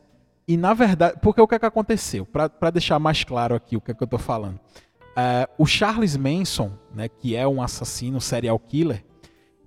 E 0.48 0.56
na 0.56 0.72
verdade, 0.72 1.18
porque 1.20 1.38
o 1.38 1.46
que 1.46 1.54
é 1.54 1.58
que 1.58 1.66
aconteceu? 1.66 2.24
Para 2.24 2.70
deixar 2.70 2.98
mais 2.98 3.22
claro 3.24 3.54
aqui 3.54 3.76
o 3.76 3.80
que 3.82 3.90
é 3.90 3.94
que 3.94 4.02
eu 4.02 4.06
estou 4.06 4.18
falando. 4.18 4.56
Uh, 4.56 5.46
o 5.58 5.66
Charles 5.66 6.16
Manson, 6.16 6.72
né, 6.94 7.10
que 7.10 7.36
é 7.36 7.46
um 7.46 7.60
assassino 7.60 8.22
serial 8.22 8.58
killer, 8.58 9.04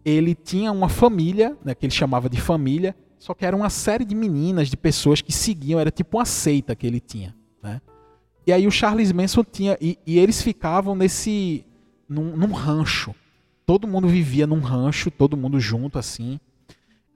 ele 0.04 0.34
tinha 0.34 0.72
uma 0.72 0.90
família, 0.90 1.56
né, 1.64 1.76
que 1.76 1.86
ele 1.86 1.94
chamava 1.94 2.28
de 2.28 2.42
família, 2.42 2.96
só 3.20 3.36
que 3.36 3.46
era 3.46 3.56
uma 3.56 3.70
série 3.70 4.04
de 4.04 4.16
meninas, 4.16 4.68
de 4.68 4.78
pessoas 4.78 5.22
que 5.22 5.32
seguiam, 5.32 5.80
era 5.80 5.92
tipo 5.92 6.18
uma 6.18 6.26
seita 6.26 6.76
que 6.76 6.88
ele 6.88 7.00
tinha. 7.00 7.36
Né? 7.62 7.80
E 8.50 8.52
aí 8.52 8.66
o 8.66 8.72
Charles 8.72 9.12
Manson 9.12 9.44
tinha. 9.44 9.78
E, 9.80 10.00
e 10.08 10.18
eles 10.18 10.42
ficavam 10.42 10.96
nesse. 10.96 11.64
Num, 12.10 12.36
num, 12.36 12.52
rancho. 12.52 13.14
Todo 13.64 13.88
mundo 13.88 14.08
vivia 14.08 14.48
num 14.48 14.60
rancho, 14.60 15.12
todo 15.12 15.38
mundo 15.38 15.60
junto 15.60 16.00
assim. 16.00 16.40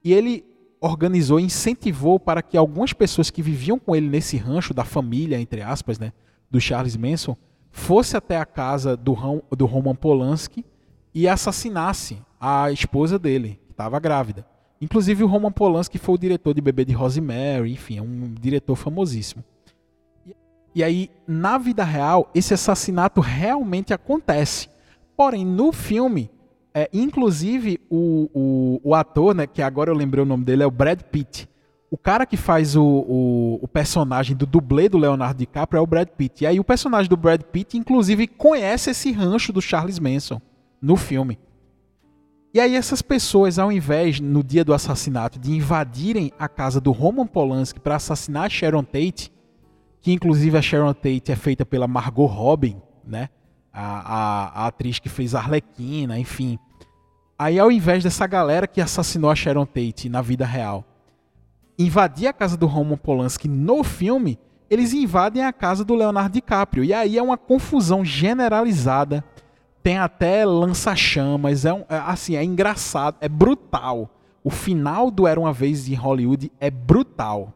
E 0.03 0.13
ele 0.13 0.45
organizou 0.79 1.39
incentivou 1.39 2.19
para 2.19 2.43
que 2.43 2.55
algumas 2.55 2.93
pessoas 2.93 3.31
que 3.31 3.41
viviam 3.41 3.79
com 3.79 3.95
ele 3.95 4.07
nesse 4.07 4.37
rancho 4.37 4.75
da 4.75 4.85
família, 4.85 5.39
entre 5.39 5.63
aspas, 5.63 5.97
né, 5.97 6.13
do 6.51 6.61
Charles 6.61 6.95
Manson, 6.95 7.35
fosse 7.71 8.15
até 8.15 8.37
a 8.37 8.45
casa 8.45 8.95
do, 8.95 9.15
do 9.57 9.65
Roman 9.65 9.95
Polanski 9.95 10.63
e 11.15 11.27
assassinasse 11.27 12.19
a 12.39 12.71
esposa 12.71 13.17
dele, 13.17 13.59
que 13.65 13.71
estava 13.71 13.99
grávida. 13.99 14.45
Inclusive 14.79 15.23
o 15.23 15.27
Roman 15.27 15.51
Polanski 15.51 15.97
foi 15.97 16.13
o 16.13 16.19
diretor 16.19 16.53
de 16.53 16.61
Bebê 16.61 16.85
de 16.85 16.93
Rosemary, 16.93 17.71
enfim, 17.71 17.97
é 17.97 18.03
um 18.03 18.35
diretor 18.39 18.75
famosíssimo. 18.75 19.43
E 20.75 20.83
aí, 20.83 21.09
na 21.27 21.57
vida 21.57 21.83
real, 21.83 22.29
esse 22.33 22.53
assassinato 22.53 23.21
realmente 23.21 23.93
acontece. 23.93 24.67
Porém, 25.15 25.45
no 25.45 25.71
filme, 25.71 26.31
é, 26.73 26.89
inclusive, 26.91 27.79
o, 27.89 28.29
o, 28.33 28.81
o, 28.83 28.95
ator, 28.95 29.35
né, 29.35 29.45
que 29.45 29.61
agora 29.61 29.91
eu 29.91 29.95
lembrei 29.95 30.23
o 30.23 30.27
nome 30.27 30.43
dele, 30.43 30.63
é 30.63 30.65
o 30.65 30.71
Brad 30.71 31.01
Pitt. 31.01 31.47
O 31.91 31.97
cara 31.97 32.25
que 32.25 32.35
faz 32.35 32.75
o, 32.75 32.83
o, 32.83 33.59
o, 33.61 33.67
personagem 33.67 34.35
do 34.35 34.47
dublê 34.47 34.89
do 34.89 34.97
Leonardo 34.97 35.37
DiCaprio 35.37 35.77
é 35.77 35.81
o 35.81 35.85
Brad 35.85 36.07
Pitt. 36.07 36.43
E 36.43 36.47
aí 36.47 36.59
o 36.59 36.63
personagem 36.63 37.07
do 37.07 37.15
Brad 37.15 37.43
Pitt, 37.43 37.77
inclusive, 37.77 38.25
conhece 38.25 38.89
esse 38.89 39.11
rancho 39.11 39.53
do 39.53 39.61
Charles 39.61 39.99
Manson 39.99 40.41
no 40.81 40.95
filme. 40.95 41.37
E 42.51 42.59
aí 42.59 42.75
essas 42.75 43.03
pessoas, 43.03 43.59
ao 43.59 43.71
invés, 43.71 44.19
no 44.19 44.43
dia 44.43 44.65
do 44.65 44.73
assassinato, 44.73 45.37
de 45.37 45.51
invadirem 45.51 46.31
a 46.39 46.47
casa 46.47 46.81
do 46.81 46.91
Roman 46.91 47.27
Polanski 47.27 47.79
para 47.79 47.95
assassinar 47.95 48.49
Sharon 48.49 48.83
Tate, 48.83 49.31
que 50.03 50.13
inclusive 50.13 50.55
a 50.55 50.61
Sharon 50.61 50.93
Tate 50.93 51.31
é 51.31 51.35
feita 51.35 51.65
pela 51.65 51.87
Margot 51.87 52.27
Robin, 52.27 52.79
né? 53.03 53.29
a, 53.73 53.81
a, 53.81 54.63
a 54.63 54.67
atriz 54.67 54.99
que 54.99 55.09
fez 55.09 55.33
Arlequina, 55.33 56.19
enfim. 56.19 56.59
Aí, 57.39 57.57
ao 57.57 57.71
invés 57.71 58.03
dessa 58.03 58.27
galera 58.27 58.67
que 58.67 58.79
assassinou 58.79 59.31
a 59.31 59.35
Sharon 59.35 59.65
Tate 59.65 60.07
na 60.07 60.21
vida 60.21 60.45
real 60.45 60.85
invadir 61.75 62.27
a 62.27 62.33
casa 62.33 62.55
do 62.55 62.67
Roman 62.67 62.97
Polanski 62.97 63.47
no 63.47 63.83
filme, 63.83 64.37
eles 64.69 64.93
invadem 64.93 65.43
a 65.43 65.51
casa 65.51 65.83
do 65.83 65.95
Leonardo 65.95 66.33
DiCaprio. 66.33 66.83
E 66.83 66.93
aí 66.93 67.17
é 67.17 67.23
uma 67.23 67.35
confusão 67.37 68.05
generalizada. 68.05 69.23
Tem 69.81 69.97
até 69.97 70.45
lança-chamas. 70.45 71.65
É, 71.65 71.73
um, 71.73 71.83
é 71.89 71.97
assim, 71.97 72.35
é 72.35 72.43
engraçado, 72.43 73.17
é 73.19 73.27
brutal. 73.27 74.09
O 74.43 74.51
final 74.51 75.09
do 75.09 75.25
Era 75.25 75.39
uma 75.39 75.51
Vez 75.51 75.87
em 75.89 75.95
Hollywood 75.95 76.51
é 76.59 76.69
brutal. 76.69 77.51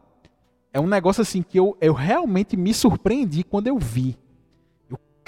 É 0.72 0.80
um 0.80 0.86
negócio 0.86 1.22
assim 1.22 1.42
que 1.42 1.58
eu, 1.58 1.76
eu 1.80 1.92
realmente 1.92 2.56
me 2.56 2.72
surpreendi 2.74 3.42
quando 3.42 3.66
eu 3.66 3.78
vi 3.78 4.16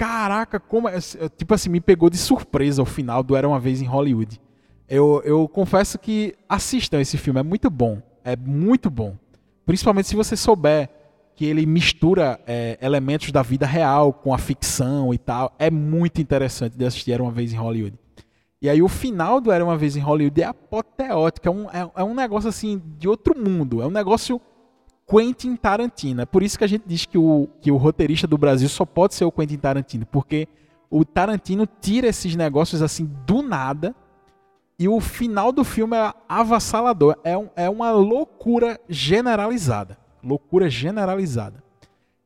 caraca, 0.01 0.59
como 0.59 0.89
é, 0.89 0.97
tipo 1.37 1.53
assim, 1.53 1.69
me 1.69 1.79
pegou 1.79 2.09
de 2.09 2.17
surpresa 2.17 2.81
o 2.81 2.85
final 2.85 3.21
do 3.21 3.35
Era 3.35 3.47
uma 3.47 3.59
vez 3.59 3.83
em 3.83 3.85
Hollywood. 3.85 4.41
Eu, 4.89 5.21
eu 5.23 5.47
confesso 5.47 5.99
que 5.99 6.33
assistam 6.49 6.99
esse 6.99 7.19
filme, 7.19 7.39
é 7.39 7.43
muito 7.43 7.69
bom, 7.69 8.01
é 8.23 8.35
muito 8.35 8.89
bom. 8.89 9.15
Principalmente 9.63 10.07
se 10.07 10.15
você 10.15 10.35
souber 10.35 10.89
que 11.35 11.45
ele 11.45 11.67
mistura 11.67 12.39
é, 12.47 12.79
elementos 12.81 13.31
da 13.31 13.43
vida 13.43 13.67
real 13.67 14.11
com 14.11 14.33
a 14.33 14.39
ficção 14.39 15.13
e 15.13 15.19
tal, 15.19 15.53
é 15.59 15.69
muito 15.69 16.19
interessante 16.19 16.75
de 16.75 16.83
assistir 16.83 17.11
Era 17.11 17.21
uma 17.21 17.31
vez 17.31 17.53
em 17.53 17.57
Hollywood. 17.57 17.95
E 18.59 18.67
aí 18.67 18.81
o 18.81 18.87
final 18.87 19.39
do 19.39 19.51
Era 19.51 19.63
uma 19.63 19.77
vez 19.77 19.95
em 19.95 19.99
Hollywood 19.99 20.41
é 20.41 20.45
apoteótico, 20.45 21.47
é 21.47 21.51
um, 21.51 21.69
é, 21.69 21.91
é 21.97 22.03
um 22.03 22.15
negócio 22.15 22.49
assim 22.49 22.81
de 22.97 23.07
outro 23.07 23.37
mundo, 23.37 23.83
é 23.83 23.85
um 23.85 23.91
negócio 23.91 24.41
Quentin 25.11 25.57
Tarantino. 25.57 26.21
É 26.21 26.25
por 26.25 26.41
isso 26.41 26.57
que 26.57 26.63
a 26.63 26.67
gente 26.67 26.83
diz 26.87 27.05
que 27.05 27.17
o, 27.17 27.49
que 27.59 27.69
o 27.69 27.75
roteirista 27.75 28.25
do 28.25 28.37
Brasil 28.37 28.69
só 28.69 28.85
pode 28.85 29.13
ser 29.13 29.25
o 29.25 29.31
Quentin 29.31 29.57
Tarantino, 29.57 30.05
porque 30.05 30.47
o 30.89 31.03
Tarantino 31.03 31.67
tira 31.81 32.07
esses 32.07 32.33
negócios 32.33 32.81
assim 32.81 33.11
do 33.27 33.41
nada 33.41 33.93
e 34.79 34.87
o 34.87 35.01
final 35.01 35.51
do 35.51 35.65
filme 35.65 35.97
é 35.97 36.13
avassalador. 36.29 37.17
É, 37.25 37.37
um, 37.37 37.49
é 37.57 37.69
uma 37.69 37.91
loucura 37.91 38.79
generalizada. 38.87 39.97
Loucura 40.23 40.69
generalizada. 40.69 41.61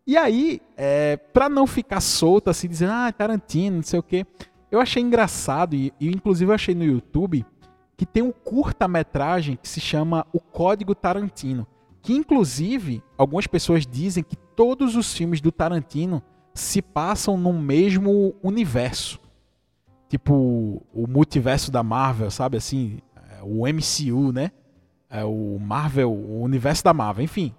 E 0.06 0.16
aí, 0.16 0.62
é, 0.78 1.18
para 1.18 1.50
não 1.50 1.66
ficar 1.66 2.02
solto 2.02 2.52
assim, 2.52 2.68
dizendo, 2.68 2.92
ah, 2.92 3.12
Tarantino, 3.12 3.78
não 3.78 3.84
sei 3.84 4.00
o 4.00 4.04
quê, 4.04 4.28
eu 4.70 4.80
achei 4.80 5.02
engraçado, 5.02 5.76
e, 5.76 5.92
e 6.00 6.08
inclusive 6.08 6.52
eu 6.52 6.56
achei 6.56 6.76
no 6.76 6.84
YouTube, 6.84 7.44
que 7.98 8.06
tem 8.06 8.22
um 8.22 8.32
curta-metragem 8.32 9.58
que 9.60 9.68
se 9.68 9.82
chama 9.82 10.28
O 10.32 10.40
Código 10.40 10.94
Tarantino. 10.94 11.66
Que 12.06 12.14
inclusive, 12.14 13.04
algumas 13.18 13.48
pessoas 13.48 13.86
dizem 13.86 14.24
que 14.24 14.38
todos 14.56 14.96
os 14.96 15.14
filmes 15.14 15.42
do 15.42 15.52
Tarantino 15.52 16.24
se 16.54 16.82
passam 16.82 17.38
no 17.38 17.52
mesmo 17.52 18.34
universo 18.42 19.20
tipo 20.08 20.86
o 20.94 21.08
multiverso 21.08 21.72
da 21.72 21.84
Marvel, 21.84 22.32
sabe 22.32 22.58
assim, 22.58 23.00
é, 23.16 23.44
o 23.44 23.64
MCU, 23.68 24.32
né? 24.32 24.52
É 25.10 25.24
o 25.24 25.58
Marvel, 25.60 26.12
o 26.12 26.42
universo 26.42 26.84
da 26.84 26.94
Marvel, 26.94 27.24
enfim. 27.24 27.54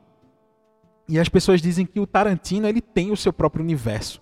E 1.09 1.19
as 1.19 1.29
pessoas 1.29 1.61
dizem 1.61 1.87
que 1.87 2.01
o 2.01 2.07
Tarantino 2.07 2.67
ele 2.67 2.81
tem 2.81 3.11
o 3.11 3.17
seu 3.17 3.33
próprio 3.33 3.63
universo. 3.63 4.21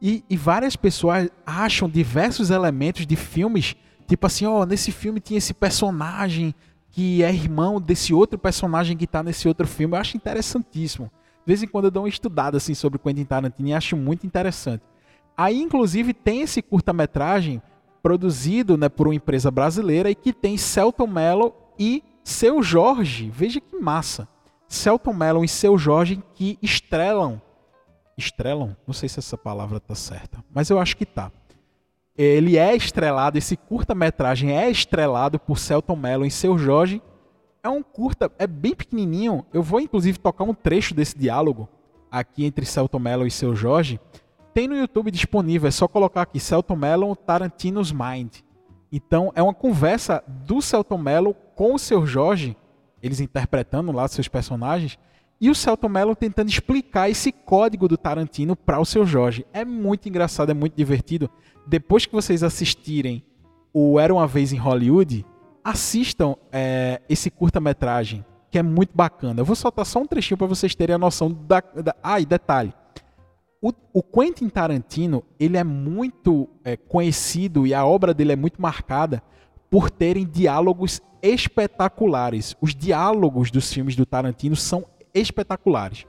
E, 0.00 0.24
e 0.28 0.36
várias 0.36 0.76
pessoas 0.76 1.28
acham 1.46 1.88
diversos 1.88 2.50
elementos 2.50 3.06
de 3.06 3.16
filmes, 3.16 3.76
tipo 4.06 4.26
assim, 4.26 4.44
ó, 4.44 4.62
oh, 4.62 4.66
nesse 4.66 4.92
filme 4.92 5.20
tinha 5.20 5.38
esse 5.38 5.54
personagem 5.54 6.54
que 6.96 7.22
é 7.22 7.30
irmão 7.30 7.78
desse 7.78 8.14
outro 8.14 8.38
personagem 8.38 8.96
que 8.96 9.04
está 9.04 9.22
nesse 9.22 9.46
outro 9.46 9.66
filme. 9.66 9.94
Eu 9.94 10.00
acho 10.00 10.16
interessantíssimo. 10.16 11.10
De 11.44 11.44
vez 11.44 11.62
em 11.62 11.66
quando 11.66 11.84
eu 11.84 11.90
dou 11.90 12.04
uma 12.04 12.08
estudada 12.08 12.56
assim 12.56 12.72
sobre 12.72 12.98
Quentin 12.98 13.26
Tarantino 13.26 13.68
e 13.68 13.74
acho 13.74 13.94
muito 13.98 14.26
interessante. 14.26 14.82
Aí, 15.36 15.60
inclusive, 15.60 16.14
tem 16.14 16.40
esse 16.40 16.62
curta-metragem 16.62 17.60
produzido 18.02 18.78
né, 18.78 18.88
por 18.88 19.08
uma 19.08 19.14
empresa 19.14 19.50
brasileira 19.50 20.10
e 20.10 20.14
que 20.14 20.32
tem 20.32 20.56
Celton 20.56 21.06
Mello 21.06 21.54
e 21.78 22.02
Seu 22.24 22.62
Jorge. 22.62 23.28
Veja 23.28 23.60
que 23.60 23.76
massa. 23.76 24.26
Celton 24.66 25.12
Mello 25.12 25.44
e 25.44 25.48
Seu 25.48 25.76
Jorge 25.76 26.22
que 26.32 26.58
estrelam. 26.62 27.42
Estrelam? 28.16 28.74
Não 28.86 28.94
sei 28.94 29.10
se 29.10 29.18
essa 29.18 29.36
palavra 29.36 29.78
tá 29.78 29.94
certa, 29.94 30.42
mas 30.50 30.70
eu 30.70 30.78
acho 30.78 30.96
que 30.96 31.04
tá. 31.04 31.30
Ele 32.16 32.56
é 32.56 32.74
estrelado, 32.74 33.36
esse 33.36 33.56
curta-metragem 33.56 34.56
é 34.56 34.70
estrelado 34.70 35.38
por 35.38 35.58
Celton 35.58 35.96
Mello 35.96 36.24
e 36.24 36.30
Seu 36.30 36.56
Jorge. 36.56 37.02
É 37.62 37.68
um 37.68 37.82
curta, 37.82 38.30
é 38.38 38.46
bem 38.46 38.74
pequenininho. 38.74 39.44
Eu 39.52 39.62
vou 39.62 39.80
inclusive 39.80 40.18
tocar 40.18 40.44
um 40.44 40.54
trecho 40.54 40.94
desse 40.94 41.18
diálogo 41.18 41.68
aqui 42.10 42.44
entre 42.44 42.64
Celton 42.64 42.98
Mello 42.98 43.26
e 43.26 43.30
Seu 43.30 43.54
Jorge 43.54 44.00
tem 44.56 44.66
no 44.66 44.74
YouTube 44.74 45.10
disponível, 45.10 45.68
é 45.68 45.70
só 45.70 45.86
colocar 45.86 46.22
aqui 46.22 46.40
Celton 46.40 46.76
Mello 46.76 47.14
Tarantino's 47.14 47.92
Mind. 47.92 48.36
Então 48.90 49.30
é 49.34 49.42
uma 49.42 49.52
conversa 49.52 50.24
do 50.26 50.62
Celton 50.62 50.96
Mello 50.96 51.34
com 51.54 51.74
o 51.74 51.78
seu 51.78 52.06
Jorge, 52.06 52.56
eles 53.02 53.20
interpretando 53.20 53.92
lá 53.92 54.08
seus 54.08 54.28
personagens, 54.28 54.98
e 55.40 55.50
o 55.50 55.54
Celton 55.54 55.88
Mello 55.88 56.16
tentando 56.16 56.48
explicar 56.48 57.10
esse 57.10 57.30
código 57.30 57.88
do 57.88 57.96
Tarantino 57.96 58.56
para 58.56 58.80
o 58.80 58.84
seu 58.84 59.04
Jorge. 59.04 59.46
É 59.52 59.64
muito 59.64 60.08
engraçado, 60.08 60.50
é 60.50 60.54
muito 60.54 60.74
divertido. 60.74 61.30
Depois 61.66 62.06
que 62.06 62.12
vocês 62.12 62.42
assistirem 62.42 63.24
o 63.72 64.00
Era 64.00 64.14
uma 64.14 64.26
Vez 64.26 64.52
em 64.52 64.56
Hollywood, 64.56 65.26
assistam 65.62 66.36
é, 66.50 67.02
esse 67.08 67.30
curta-metragem, 67.30 68.24
que 68.50 68.58
é 68.58 68.62
muito 68.62 68.92
bacana. 68.94 69.40
Eu 69.40 69.44
vou 69.44 69.56
soltar 69.56 69.84
só 69.84 70.00
um 70.00 70.06
trechinho 70.06 70.38
para 70.38 70.46
vocês 70.46 70.74
terem 70.74 70.94
a 70.94 70.98
noção 70.98 71.30
da, 71.30 71.60
da. 71.60 71.94
Ah, 72.02 72.20
e 72.20 72.24
detalhe 72.24 72.72
o, 73.60 73.72
o, 73.92 74.02
Quentin 74.02 74.48
Tarantino 74.48 75.24
ele 75.40 75.56
é 75.56 75.64
muito 75.64 76.48
é, 76.64 76.76
conhecido 76.76 77.66
e 77.66 77.74
a 77.74 77.84
obra 77.84 78.12
dele 78.14 78.32
é 78.32 78.36
muito 78.36 78.60
marcada 78.60 79.22
por 79.70 79.90
terem 79.90 80.24
diálogos 80.24 81.00
espetaculares. 81.22 82.54
Os 82.60 82.74
diálogos 82.74 83.50
dos 83.50 83.72
filmes 83.72 83.96
do 83.96 84.06
Tarantino 84.06 84.54
são 84.54 84.84
espetaculares. 85.18 86.06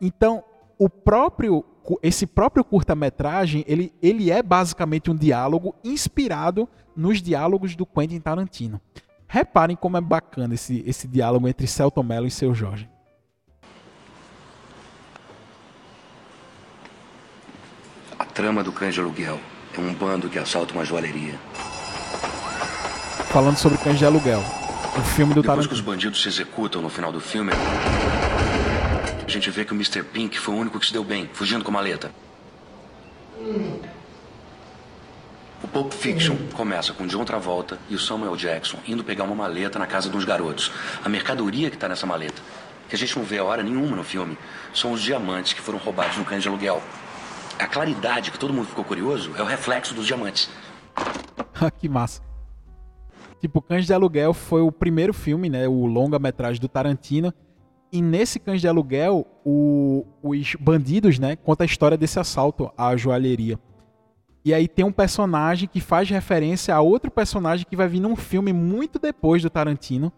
Então, 0.00 0.44
o 0.78 0.88
próprio 0.88 1.64
esse 2.00 2.26
próprio 2.26 2.62
curta-metragem, 2.62 3.64
ele, 3.66 3.92
ele 4.00 4.30
é 4.30 4.40
basicamente 4.40 5.10
um 5.10 5.16
diálogo 5.16 5.74
inspirado 5.82 6.68
nos 6.94 7.20
diálogos 7.20 7.74
do 7.74 7.84
Quentin 7.84 8.20
Tarantino. 8.20 8.80
Reparem 9.26 9.74
como 9.74 9.96
é 9.96 10.00
bacana 10.00 10.54
esse, 10.54 10.84
esse 10.86 11.08
diálogo 11.08 11.48
entre 11.48 11.66
Celton 11.66 12.04
Mello 12.04 12.26
e 12.26 12.30
seu 12.30 12.54
Jorge. 12.54 12.88
trama 18.32 18.64
do 18.64 18.72
cães 18.72 18.94
de 18.94 19.00
aluguel. 19.00 19.38
É 19.76 19.80
um 19.80 19.94
bando 19.94 20.28
que 20.28 20.38
assalta 20.38 20.72
uma 20.74 20.84
joalheria. 20.84 21.34
Falando 23.30 23.56
sobre 23.56 23.78
cães 23.78 23.98
de 23.98 24.04
aluguel. 24.04 24.42
O 24.96 25.00
filme 25.00 25.32
do 25.32 25.40
Depois 25.40 25.66
Tarantino. 25.66 25.68
que 25.68 25.74
os 25.74 25.80
bandidos 25.80 26.22
se 26.22 26.28
executam 26.28 26.82
no 26.82 26.88
final 26.88 27.10
do 27.10 27.20
filme, 27.20 27.50
a 27.52 28.11
gente 29.32 29.50
vê 29.50 29.64
que 29.64 29.72
o 29.72 29.74
Mr. 29.74 30.02
Pink 30.02 30.38
foi 30.38 30.54
o 30.54 30.58
único 30.58 30.78
que 30.78 30.86
se 30.86 30.92
deu 30.92 31.02
bem, 31.02 31.28
fugindo 31.32 31.64
com 31.64 31.70
a 31.70 31.74
maleta. 31.74 32.10
O 35.62 35.68
Pulp 35.68 35.92
Fiction 35.92 36.36
começa 36.52 36.92
com 36.92 37.06
John 37.06 37.24
Travolta 37.24 37.78
e 37.88 37.94
o 37.94 37.98
Samuel 37.98 38.36
Jackson 38.36 38.78
indo 38.86 39.02
pegar 39.02 39.24
uma 39.24 39.34
maleta 39.34 39.78
na 39.78 39.86
casa 39.86 40.08
de 40.08 40.16
uns 40.16 40.24
garotos. 40.24 40.70
A 41.04 41.08
mercadoria 41.08 41.70
que 41.70 41.76
está 41.76 41.88
nessa 41.88 42.06
maleta, 42.06 42.40
que 42.88 42.94
a 42.94 42.98
gente 42.98 43.16
não 43.16 43.24
vê 43.24 43.38
a 43.38 43.44
hora 43.44 43.62
nenhuma 43.62 43.96
no 43.96 44.04
filme, 44.04 44.36
são 44.74 44.92
os 44.92 45.02
diamantes 45.02 45.52
que 45.52 45.60
foram 45.60 45.78
roubados 45.78 46.16
no 46.16 46.24
cães 46.24 46.42
de 46.42 46.48
aluguel 46.48 46.82
a 47.62 47.66
claridade 47.68 48.32
que 48.32 48.38
todo 48.38 48.52
mundo 48.52 48.66
ficou 48.66 48.84
curioso 48.84 49.32
é 49.36 49.42
o 49.42 49.46
reflexo 49.46 49.94
dos 49.94 50.06
diamantes. 50.06 50.50
que 51.78 51.88
massa. 51.88 52.20
Tipo, 53.40 53.62
Cães 53.62 53.86
de 53.86 53.92
Aluguel 53.92 54.34
foi 54.34 54.62
o 54.62 54.70
primeiro 54.70 55.12
filme, 55.12 55.48
né, 55.48 55.66
o 55.66 55.86
longa-metragem 55.86 56.60
do 56.60 56.68
Tarantino. 56.68 57.32
E 57.92 58.00
nesse 58.00 58.40
Cães 58.40 58.60
de 58.60 58.66
Aluguel, 58.66 59.26
o, 59.44 60.06
os 60.22 60.54
bandidos, 60.58 61.18
né, 61.18 61.36
conta 61.36 61.64
a 61.64 61.66
história 61.66 61.96
desse 61.96 62.18
assalto 62.18 62.72
à 62.76 62.96
joalheria. 62.96 63.58
E 64.44 64.54
aí 64.54 64.66
tem 64.66 64.84
um 64.84 64.90
personagem 64.90 65.68
que 65.68 65.80
faz 65.80 66.08
referência 66.08 66.74
a 66.74 66.80
outro 66.80 67.10
personagem 67.10 67.66
que 67.68 67.76
vai 67.76 67.86
vir 67.86 68.00
num 68.00 68.16
filme 68.16 68.52
muito 68.52 68.98
depois 68.98 69.42
do 69.42 69.50
Tarantino, 69.50 70.10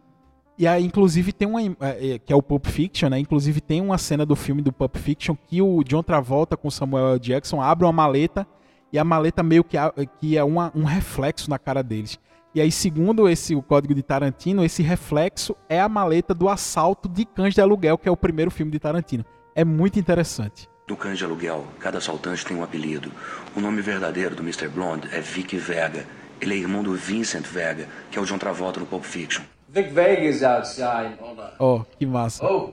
e 0.57 0.69
aí, 0.69 0.85
inclusive, 0.85 1.33
tem 1.33 1.49
uma. 1.49 1.61
É, 1.61 2.13
é, 2.13 2.19
que 2.19 2.33
é 2.33 2.37
o 2.37 2.43
Pulp 2.43 2.67
Fiction, 2.67 3.09
né? 3.09 3.19
Inclusive, 3.19 3.61
tem 3.61 3.81
uma 3.81 3.99
cena 3.99 4.25
do 4.25 4.37
filme 4.37 4.63
do 4.63 4.73
Pulp 4.73 4.97
Fiction 4.97 5.37
que 5.49 5.61
o 5.61 5.83
John 5.83 6.03
Travolta 6.03 6.57
com 6.57 6.71
Samuel 6.71 7.15
L. 7.15 7.19
Jackson 7.19 7.61
abre 7.61 7.85
uma 7.85 7.93
maleta 7.93 8.47
e 8.93 8.99
a 8.99 9.05
maleta 9.05 9.43
meio 9.43 9.65
que, 9.65 9.77
que 10.21 10.39
é 10.39 10.45
uma, 10.45 10.71
um 10.75 10.85
reflexo 10.85 11.51
na 11.51 11.59
cara 11.59 11.83
deles. 11.83 12.21
E 12.55 12.61
aí, 12.61 12.71
segundo 12.71 13.29
esse 13.29 13.53
o 13.53 13.61
código 13.61 13.93
de 13.97 14.03
Tarantino, 14.03 14.65
esse 14.65 14.81
reflexo 14.81 15.57
é 15.69 15.81
a 15.81 15.89
maleta 15.89 16.33
do 16.33 16.49
assalto 16.49 17.09
de 17.09 17.25
Cães 17.25 17.53
de 17.53 17.61
Aluguel, 17.61 17.99
que 17.99 18.09
é 18.09 18.13
o 18.13 18.17
primeiro 18.17 18.49
filme 18.49 18.71
de 18.71 18.79
Tarantino. 18.79 19.25
É 19.57 19.65
muito 19.65 19.99
interessante. 19.99 20.69
Do 20.87 20.97
Cães 20.97 21.19
de 21.19 21.25
Aluguel, 21.25 21.67
cada 21.81 21.99
assaltante 21.99 22.45
tem 22.45 22.57
um 22.57 22.63
apelido. 22.63 23.11
O 23.57 23.61
nome 23.61 23.83
verdadeiro 23.83 24.37
do 24.37 24.43
Mr. 24.43 24.69
Blonde 24.69 25.09
é 25.11 25.21
Vic 25.21 25.57
Vega. 25.57 26.07
Ele 26.41 26.55
é 26.55 26.59
irmão 26.59 26.85
do 26.85 26.95
Vincent 26.95 27.45
Vega, 27.45 27.89
que 28.09 28.21
é 28.21 28.23
o 28.23 28.25
John 28.25 28.39
Travolta 28.39 28.79
no 28.79 28.87
Pulp 28.87 29.03
Fiction. 29.03 29.43
Vic 29.69 29.93
Vega's 29.93 30.45
outside. 30.45 31.17
Hold 31.19 31.39
on. 31.41 31.51
Oh, 31.59 31.85
que 31.99 32.07
massa. 32.07 32.47
Oh, 32.47 32.73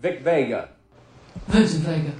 Vic 0.00 0.20
Vega. 0.20 0.68
Vincent 1.46 1.82
Vega. 1.82 2.12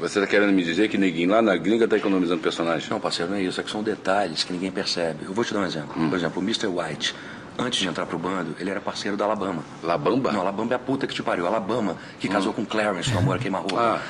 Você 0.00 0.20
tá 0.20 0.26
querendo 0.26 0.52
me 0.52 0.62
dizer 0.62 0.88
que 0.88 0.98
ninguém 0.98 1.26
lá 1.26 1.40
na 1.40 1.56
gringa 1.56 1.86
tá 1.86 1.96
economizando 1.96 2.40
personagem? 2.40 2.88
Não, 2.90 2.98
parceiro, 2.98 3.30
não 3.30 3.38
é 3.38 3.42
isso. 3.42 3.60
É 3.60 3.64
que 3.64 3.70
são 3.70 3.82
detalhes 3.82 4.42
que 4.42 4.52
ninguém 4.52 4.70
percebe. 4.70 5.24
Eu 5.24 5.32
vou 5.32 5.44
te 5.44 5.52
dar 5.52 5.60
um 5.60 5.64
exemplo. 5.64 5.94
Hum. 5.96 6.08
Por 6.08 6.16
exemplo, 6.16 6.40
o 6.40 6.44
Mr. 6.44 6.66
White. 6.66 7.14
Antes 7.58 7.80
de 7.80 7.88
entrar 7.88 8.06
pro 8.06 8.18
bando, 8.18 8.56
ele 8.58 8.70
era 8.70 8.80
parceiro 8.80 9.16
da 9.16 9.24
Alabama. 9.24 9.62
Alabama? 9.82 10.32
Não, 10.32 10.40
Alabama 10.40 10.72
é 10.72 10.74
a 10.74 10.78
puta 10.78 11.06
que 11.06 11.14
te 11.14 11.22
pariu. 11.22 11.46
Alabama, 11.46 11.96
que 12.18 12.26
hum. 12.26 12.30
casou 12.30 12.52
com 12.52 12.64
Clarence 12.64 13.12
no 13.12 13.18
Amor 13.18 13.38
Queima-Roupa. 13.38 13.78
Ah. 13.78 14.02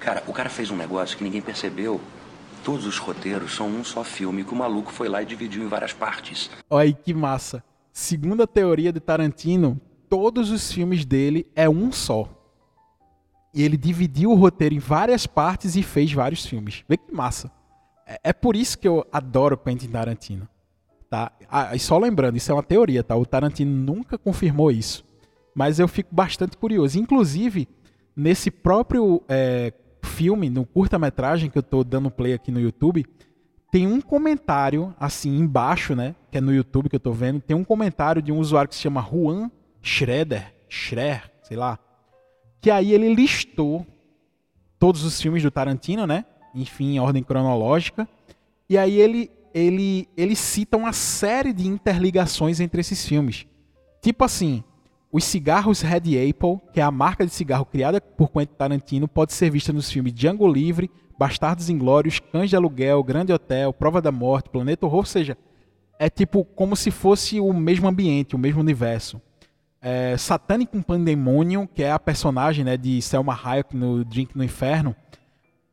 Cara, 0.00 0.22
o 0.26 0.32
cara 0.32 0.48
fez 0.48 0.70
um 0.70 0.76
negócio 0.76 1.16
que 1.16 1.22
ninguém 1.22 1.42
percebeu. 1.42 2.00
Todos 2.64 2.86
os 2.86 2.98
roteiros 2.98 3.54
são 3.54 3.68
um 3.68 3.84
só 3.84 4.02
filme 4.02 4.42
que 4.42 4.52
o 4.52 4.56
maluco 4.56 4.90
foi 4.90 5.08
lá 5.08 5.22
e 5.22 5.26
dividiu 5.26 5.62
em 5.62 5.68
várias 5.68 5.92
partes. 5.92 6.50
Olha 6.68 6.84
aí, 6.84 6.94
que 6.94 7.14
massa. 7.14 7.62
Segundo 7.92 8.42
a 8.42 8.46
teoria 8.46 8.92
de 8.92 8.98
Tarantino, 8.98 9.80
todos 10.08 10.50
os 10.50 10.72
filmes 10.72 11.04
dele 11.04 11.46
é 11.54 11.68
um 11.68 11.92
só. 11.92 12.35
E 13.56 13.62
ele 13.62 13.78
dividiu 13.78 14.30
o 14.30 14.34
roteiro 14.34 14.74
em 14.74 14.78
várias 14.78 15.26
partes 15.26 15.76
e 15.76 15.82
fez 15.82 16.12
vários 16.12 16.44
filmes. 16.44 16.84
Vê 16.86 16.98
que 16.98 17.10
massa. 17.10 17.50
É, 18.06 18.20
é 18.24 18.32
por 18.34 18.54
isso 18.54 18.78
que 18.78 18.86
eu 18.86 19.06
adoro 19.10 19.56
Quentin 19.56 19.88
Tarantino. 19.88 20.46
Tá? 21.08 21.32
Ah, 21.50 21.74
e 21.74 21.78
só 21.78 21.96
lembrando, 21.96 22.36
isso 22.36 22.52
é 22.52 22.54
uma 22.54 22.62
teoria, 22.62 23.02
tá? 23.02 23.16
O 23.16 23.24
Tarantino 23.24 23.70
nunca 23.70 24.18
confirmou 24.18 24.70
isso. 24.70 25.06
Mas 25.54 25.78
eu 25.78 25.88
fico 25.88 26.14
bastante 26.14 26.54
curioso. 26.54 26.98
Inclusive, 26.98 27.66
nesse 28.14 28.50
próprio 28.50 29.22
é, 29.26 29.72
filme, 30.02 30.50
no 30.50 30.66
curta-metragem 30.66 31.48
que 31.48 31.56
eu 31.56 31.60
estou 31.60 31.82
dando 31.82 32.10
play 32.10 32.34
aqui 32.34 32.52
no 32.52 32.60
YouTube, 32.60 33.06
tem 33.72 33.86
um 33.86 34.02
comentário, 34.02 34.94
assim, 35.00 35.34
embaixo, 35.34 35.94
né? 35.94 36.14
Que 36.30 36.36
é 36.36 36.40
no 36.42 36.52
YouTube 36.52 36.90
que 36.90 36.96
eu 36.96 37.00
tô 37.00 37.12
vendo. 37.12 37.40
Tem 37.40 37.56
um 37.56 37.64
comentário 37.64 38.20
de 38.20 38.30
um 38.30 38.38
usuário 38.38 38.68
que 38.68 38.74
se 38.74 38.82
chama 38.82 39.00
Juan 39.00 39.50
Schroeder, 39.80 40.54
Schrer, 40.68 41.32
sei 41.42 41.56
lá. 41.56 41.78
Que 42.66 42.70
aí 42.72 42.92
ele 42.92 43.14
listou 43.14 43.86
todos 44.76 45.04
os 45.04 45.20
filmes 45.20 45.40
do 45.40 45.52
Tarantino, 45.52 46.04
né? 46.04 46.24
Enfim, 46.52 46.96
em 46.96 46.98
ordem 46.98 47.22
cronológica. 47.22 48.08
E 48.68 48.76
aí 48.76 49.00
ele, 49.00 49.30
ele, 49.54 50.08
ele 50.16 50.34
cita 50.34 50.76
uma 50.76 50.92
série 50.92 51.52
de 51.52 51.68
interligações 51.68 52.58
entre 52.58 52.80
esses 52.80 53.06
filmes. 53.06 53.46
Tipo 54.02 54.24
assim, 54.24 54.64
os 55.12 55.22
cigarros 55.22 55.80
Red 55.80 56.18
Apple, 56.28 56.58
que 56.72 56.80
é 56.80 56.82
a 56.82 56.90
marca 56.90 57.24
de 57.24 57.32
cigarro 57.32 57.64
criada 57.64 58.00
por 58.00 58.32
Quentin 58.32 58.54
Tarantino, 58.58 59.06
pode 59.06 59.32
ser 59.32 59.48
vista 59.48 59.72
nos 59.72 59.88
filmes 59.88 60.12
Django 60.12 60.52
Livre, 60.52 60.90
Bastardos 61.16 61.70
Inglórios, 61.70 62.18
Cães 62.18 62.50
de 62.50 62.56
Aluguel, 62.56 63.00
Grande 63.04 63.32
Hotel, 63.32 63.72
Prova 63.72 64.02
da 64.02 64.10
Morte, 64.10 64.50
Planeta 64.50 64.86
Horror, 64.86 64.98
ou 64.98 65.04
seja, 65.04 65.38
é 66.00 66.10
tipo 66.10 66.44
como 66.44 66.74
se 66.74 66.90
fosse 66.90 67.38
o 67.38 67.52
mesmo 67.52 67.86
ambiente, 67.86 68.34
o 68.34 68.38
mesmo 68.40 68.60
universo. 68.60 69.22
É, 69.88 70.16
Pandemonium, 70.84 71.64
que 71.64 71.80
é 71.84 71.92
a 71.92 71.98
personagem 71.98 72.64
né, 72.64 72.76
de 72.76 73.00
Selma 73.00 73.38
Hayek 73.40 73.76
no 73.76 74.04
Drink 74.04 74.36
no 74.36 74.42
Inferno, 74.42 74.96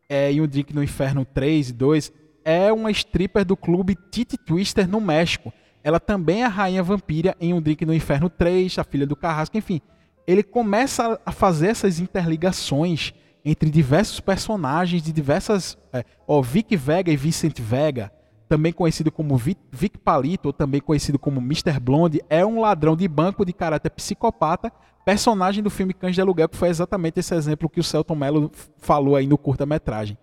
é, 0.08 0.32
e 0.32 0.40
o 0.40 0.48
Drink 0.48 0.72
no 0.72 0.84
Inferno 0.84 1.26
3 1.26 1.70
e 1.70 1.74
2, 1.74 2.14
é 2.46 2.72
uma 2.72 2.92
stripper 2.92 3.44
do 3.44 3.58
clube 3.58 3.98
Titi 4.12 4.38
Twister 4.38 4.88
no 4.88 5.02
México. 5.02 5.52
Ela 5.84 6.00
também 6.00 6.44
é 6.44 6.46
a 6.46 6.48
rainha 6.48 6.84
vampira 6.84 7.36
em 7.42 7.56
Um 7.56 7.62
Drink 7.62 7.84
no 7.88 7.94
Inferno 7.94 8.30
3, 8.30 8.78
a 8.78 8.84
filha 8.84 9.08
do 9.08 9.16
Carrasco, 9.16 9.58
enfim. 9.58 9.82
Ele 10.28 10.44
começa 10.44 11.20
a 11.26 11.32
fazer 11.32 11.70
essas 11.70 12.00
interligações 12.00 13.16
entre 13.44 13.72
diversos 13.72 14.20
personagens 14.20 15.02
de 15.02 15.12
diversas. 15.12 15.76
É, 15.92 16.06
ó, 16.28 16.40
Vic 16.40 16.78
Vega 16.78 17.12
e 17.12 17.18
Vicente 17.18 17.64
Vega, 17.64 18.12
também 18.48 18.72
conhecido 18.72 19.12
como 19.12 19.38
Vic, 19.38 19.98
Palito, 20.04 20.50
ou 20.50 20.54
também 20.54 20.82
conhecido 20.82 21.18
como 21.18 21.40
Mr. 21.40 21.80
Blonde, 21.80 22.22
é 22.30 22.46
um 22.46 22.60
ladrão 22.60 22.96
de 22.96 23.08
banco 23.08 23.46
de 23.46 23.54
caráter 23.54 23.90
psicopata, 23.90 24.72
personagem 25.06 25.64
do 25.64 25.70
filme 25.70 25.94
Cães 25.94 26.16
de 26.16 26.22
Aluguel, 26.22 26.50
que 26.50 26.58
foi 26.58 26.70
exatamente 26.70 27.20
esse 27.20 27.34
exemplo 27.34 27.70
que 27.70 27.80
o 27.80 27.84
Celton 27.84 28.16
Mello 28.16 28.52
falou 28.78 29.16
aí 29.16 29.28
no 29.28 29.38
curta-metragem. 29.38 30.18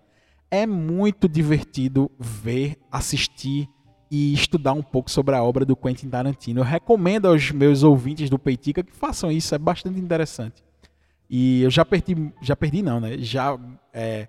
É 0.49 0.65
muito 0.65 1.29
divertido 1.29 2.11
ver, 2.19 2.77
assistir 2.91 3.69
e 4.09 4.33
estudar 4.33 4.73
um 4.73 4.83
pouco 4.83 5.09
sobre 5.09 5.35
a 5.35 5.41
obra 5.41 5.63
do 5.63 5.75
Quentin 5.75 6.09
Tarantino. 6.09 6.59
Eu 6.59 6.65
recomendo 6.65 7.27
aos 7.27 7.49
meus 7.51 7.81
ouvintes 7.81 8.29
do 8.29 8.37
Peitica 8.37 8.83
que 8.83 8.91
façam 8.91 9.31
isso, 9.31 9.55
é 9.55 9.57
bastante 9.57 9.99
interessante. 9.99 10.61
E 11.29 11.61
eu 11.61 11.69
já 11.69 11.85
perdi, 11.85 12.33
já 12.41 12.57
perdi 12.57 12.81
não, 12.81 12.99
né? 12.99 13.17
Já 13.19 13.57
é, 13.93 14.27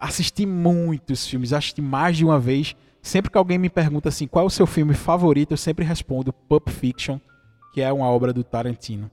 assisti 0.00 0.44
muitos 0.44 1.24
filmes, 1.24 1.52
assisti 1.52 1.80
mais 1.80 2.16
de 2.16 2.24
uma 2.24 2.40
vez 2.40 2.74
Sempre 3.02 3.32
que 3.32 3.36
alguém 3.36 3.58
me 3.58 3.68
pergunta 3.68 4.08
assim, 4.08 4.28
qual 4.28 4.44
é 4.44 4.46
o 4.46 4.50
seu 4.50 4.66
filme 4.66 4.94
favorito, 4.94 5.50
eu 5.50 5.56
sempre 5.56 5.84
respondo 5.84 6.32
Pulp 6.32 6.68
Fiction, 6.68 7.18
que 7.74 7.80
é 7.80 7.92
uma 7.92 8.06
obra 8.06 8.32
do 8.32 8.44
Tarantino. 8.44 9.10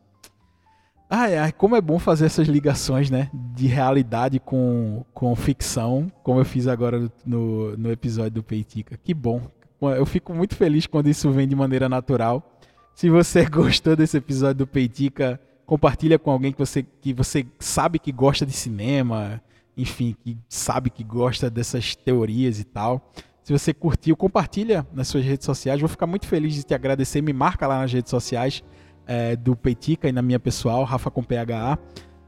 Ai, 1.09 1.35
ai, 1.35 1.51
como 1.51 1.75
é 1.75 1.81
bom 1.81 1.97
fazer 1.97 2.27
essas 2.27 2.47
ligações, 2.47 3.09
né? 3.09 3.31
De 3.33 3.65
realidade 3.65 4.39
com, 4.39 5.03
com 5.11 5.35
ficção, 5.35 6.11
como 6.21 6.39
eu 6.39 6.45
fiz 6.45 6.67
agora 6.67 7.11
no, 7.25 7.75
no 7.75 7.91
episódio 7.91 8.33
do 8.33 8.43
Peitica. 8.43 8.95
Que 9.03 9.11
bom. 9.11 9.41
Eu 9.81 10.05
fico 10.05 10.35
muito 10.35 10.55
feliz 10.55 10.85
quando 10.85 11.09
isso 11.09 11.31
vem 11.31 11.47
de 11.47 11.55
maneira 11.55 11.89
natural. 11.89 12.47
Se 12.93 13.09
você 13.09 13.43
gostou 13.49 13.95
desse 13.95 14.17
episódio 14.17 14.59
do 14.59 14.67
Peitica, 14.67 15.41
compartilha 15.65 16.19
com 16.19 16.29
alguém 16.29 16.51
que 16.51 16.59
você, 16.59 16.83
que 16.83 17.11
você 17.11 17.43
sabe 17.59 17.97
que 17.97 18.11
gosta 18.11 18.45
de 18.45 18.53
cinema, 18.53 19.41
enfim, 19.75 20.15
que 20.23 20.37
sabe 20.47 20.91
que 20.91 21.03
gosta 21.03 21.49
dessas 21.49 21.95
teorias 21.95 22.59
e 22.59 22.63
tal. 22.63 23.11
Se 23.43 23.51
você 23.51 23.73
curtiu, 23.73 24.15
compartilha 24.15 24.85
nas 24.93 25.07
suas 25.07 25.23
redes 25.25 25.45
sociais. 25.45 25.79
Vou 25.79 25.89
ficar 25.89 26.05
muito 26.05 26.27
feliz 26.27 26.53
de 26.53 26.63
te 26.63 26.73
agradecer. 26.73 27.21
Me 27.21 27.33
marca 27.33 27.67
lá 27.67 27.79
nas 27.79 27.91
redes 27.91 28.09
sociais 28.09 28.63
é, 29.07 29.35
do 29.35 29.55
Peitica 29.55 30.07
e 30.07 30.11
na 30.11 30.21
minha 30.21 30.39
pessoal, 30.39 30.83
Rafa 30.83 31.09
com 31.09 31.23
PHA. 31.23 31.79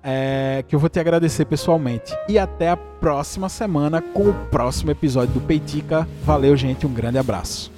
É, 0.03 0.65
que 0.67 0.73
eu 0.73 0.79
vou 0.79 0.89
te 0.89 0.99
agradecer 0.99 1.45
pessoalmente. 1.45 2.11
E 2.27 2.39
até 2.39 2.69
a 2.69 2.77
próxima 2.77 3.49
semana 3.49 4.01
com 4.01 4.29
o 4.29 4.33
próximo 4.49 4.89
episódio 4.89 5.35
do 5.35 5.41
Peitica. 5.41 6.07
Valeu, 6.23 6.57
gente. 6.57 6.87
Um 6.87 6.93
grande 6.93 7.19
abraço. 7.19 7.71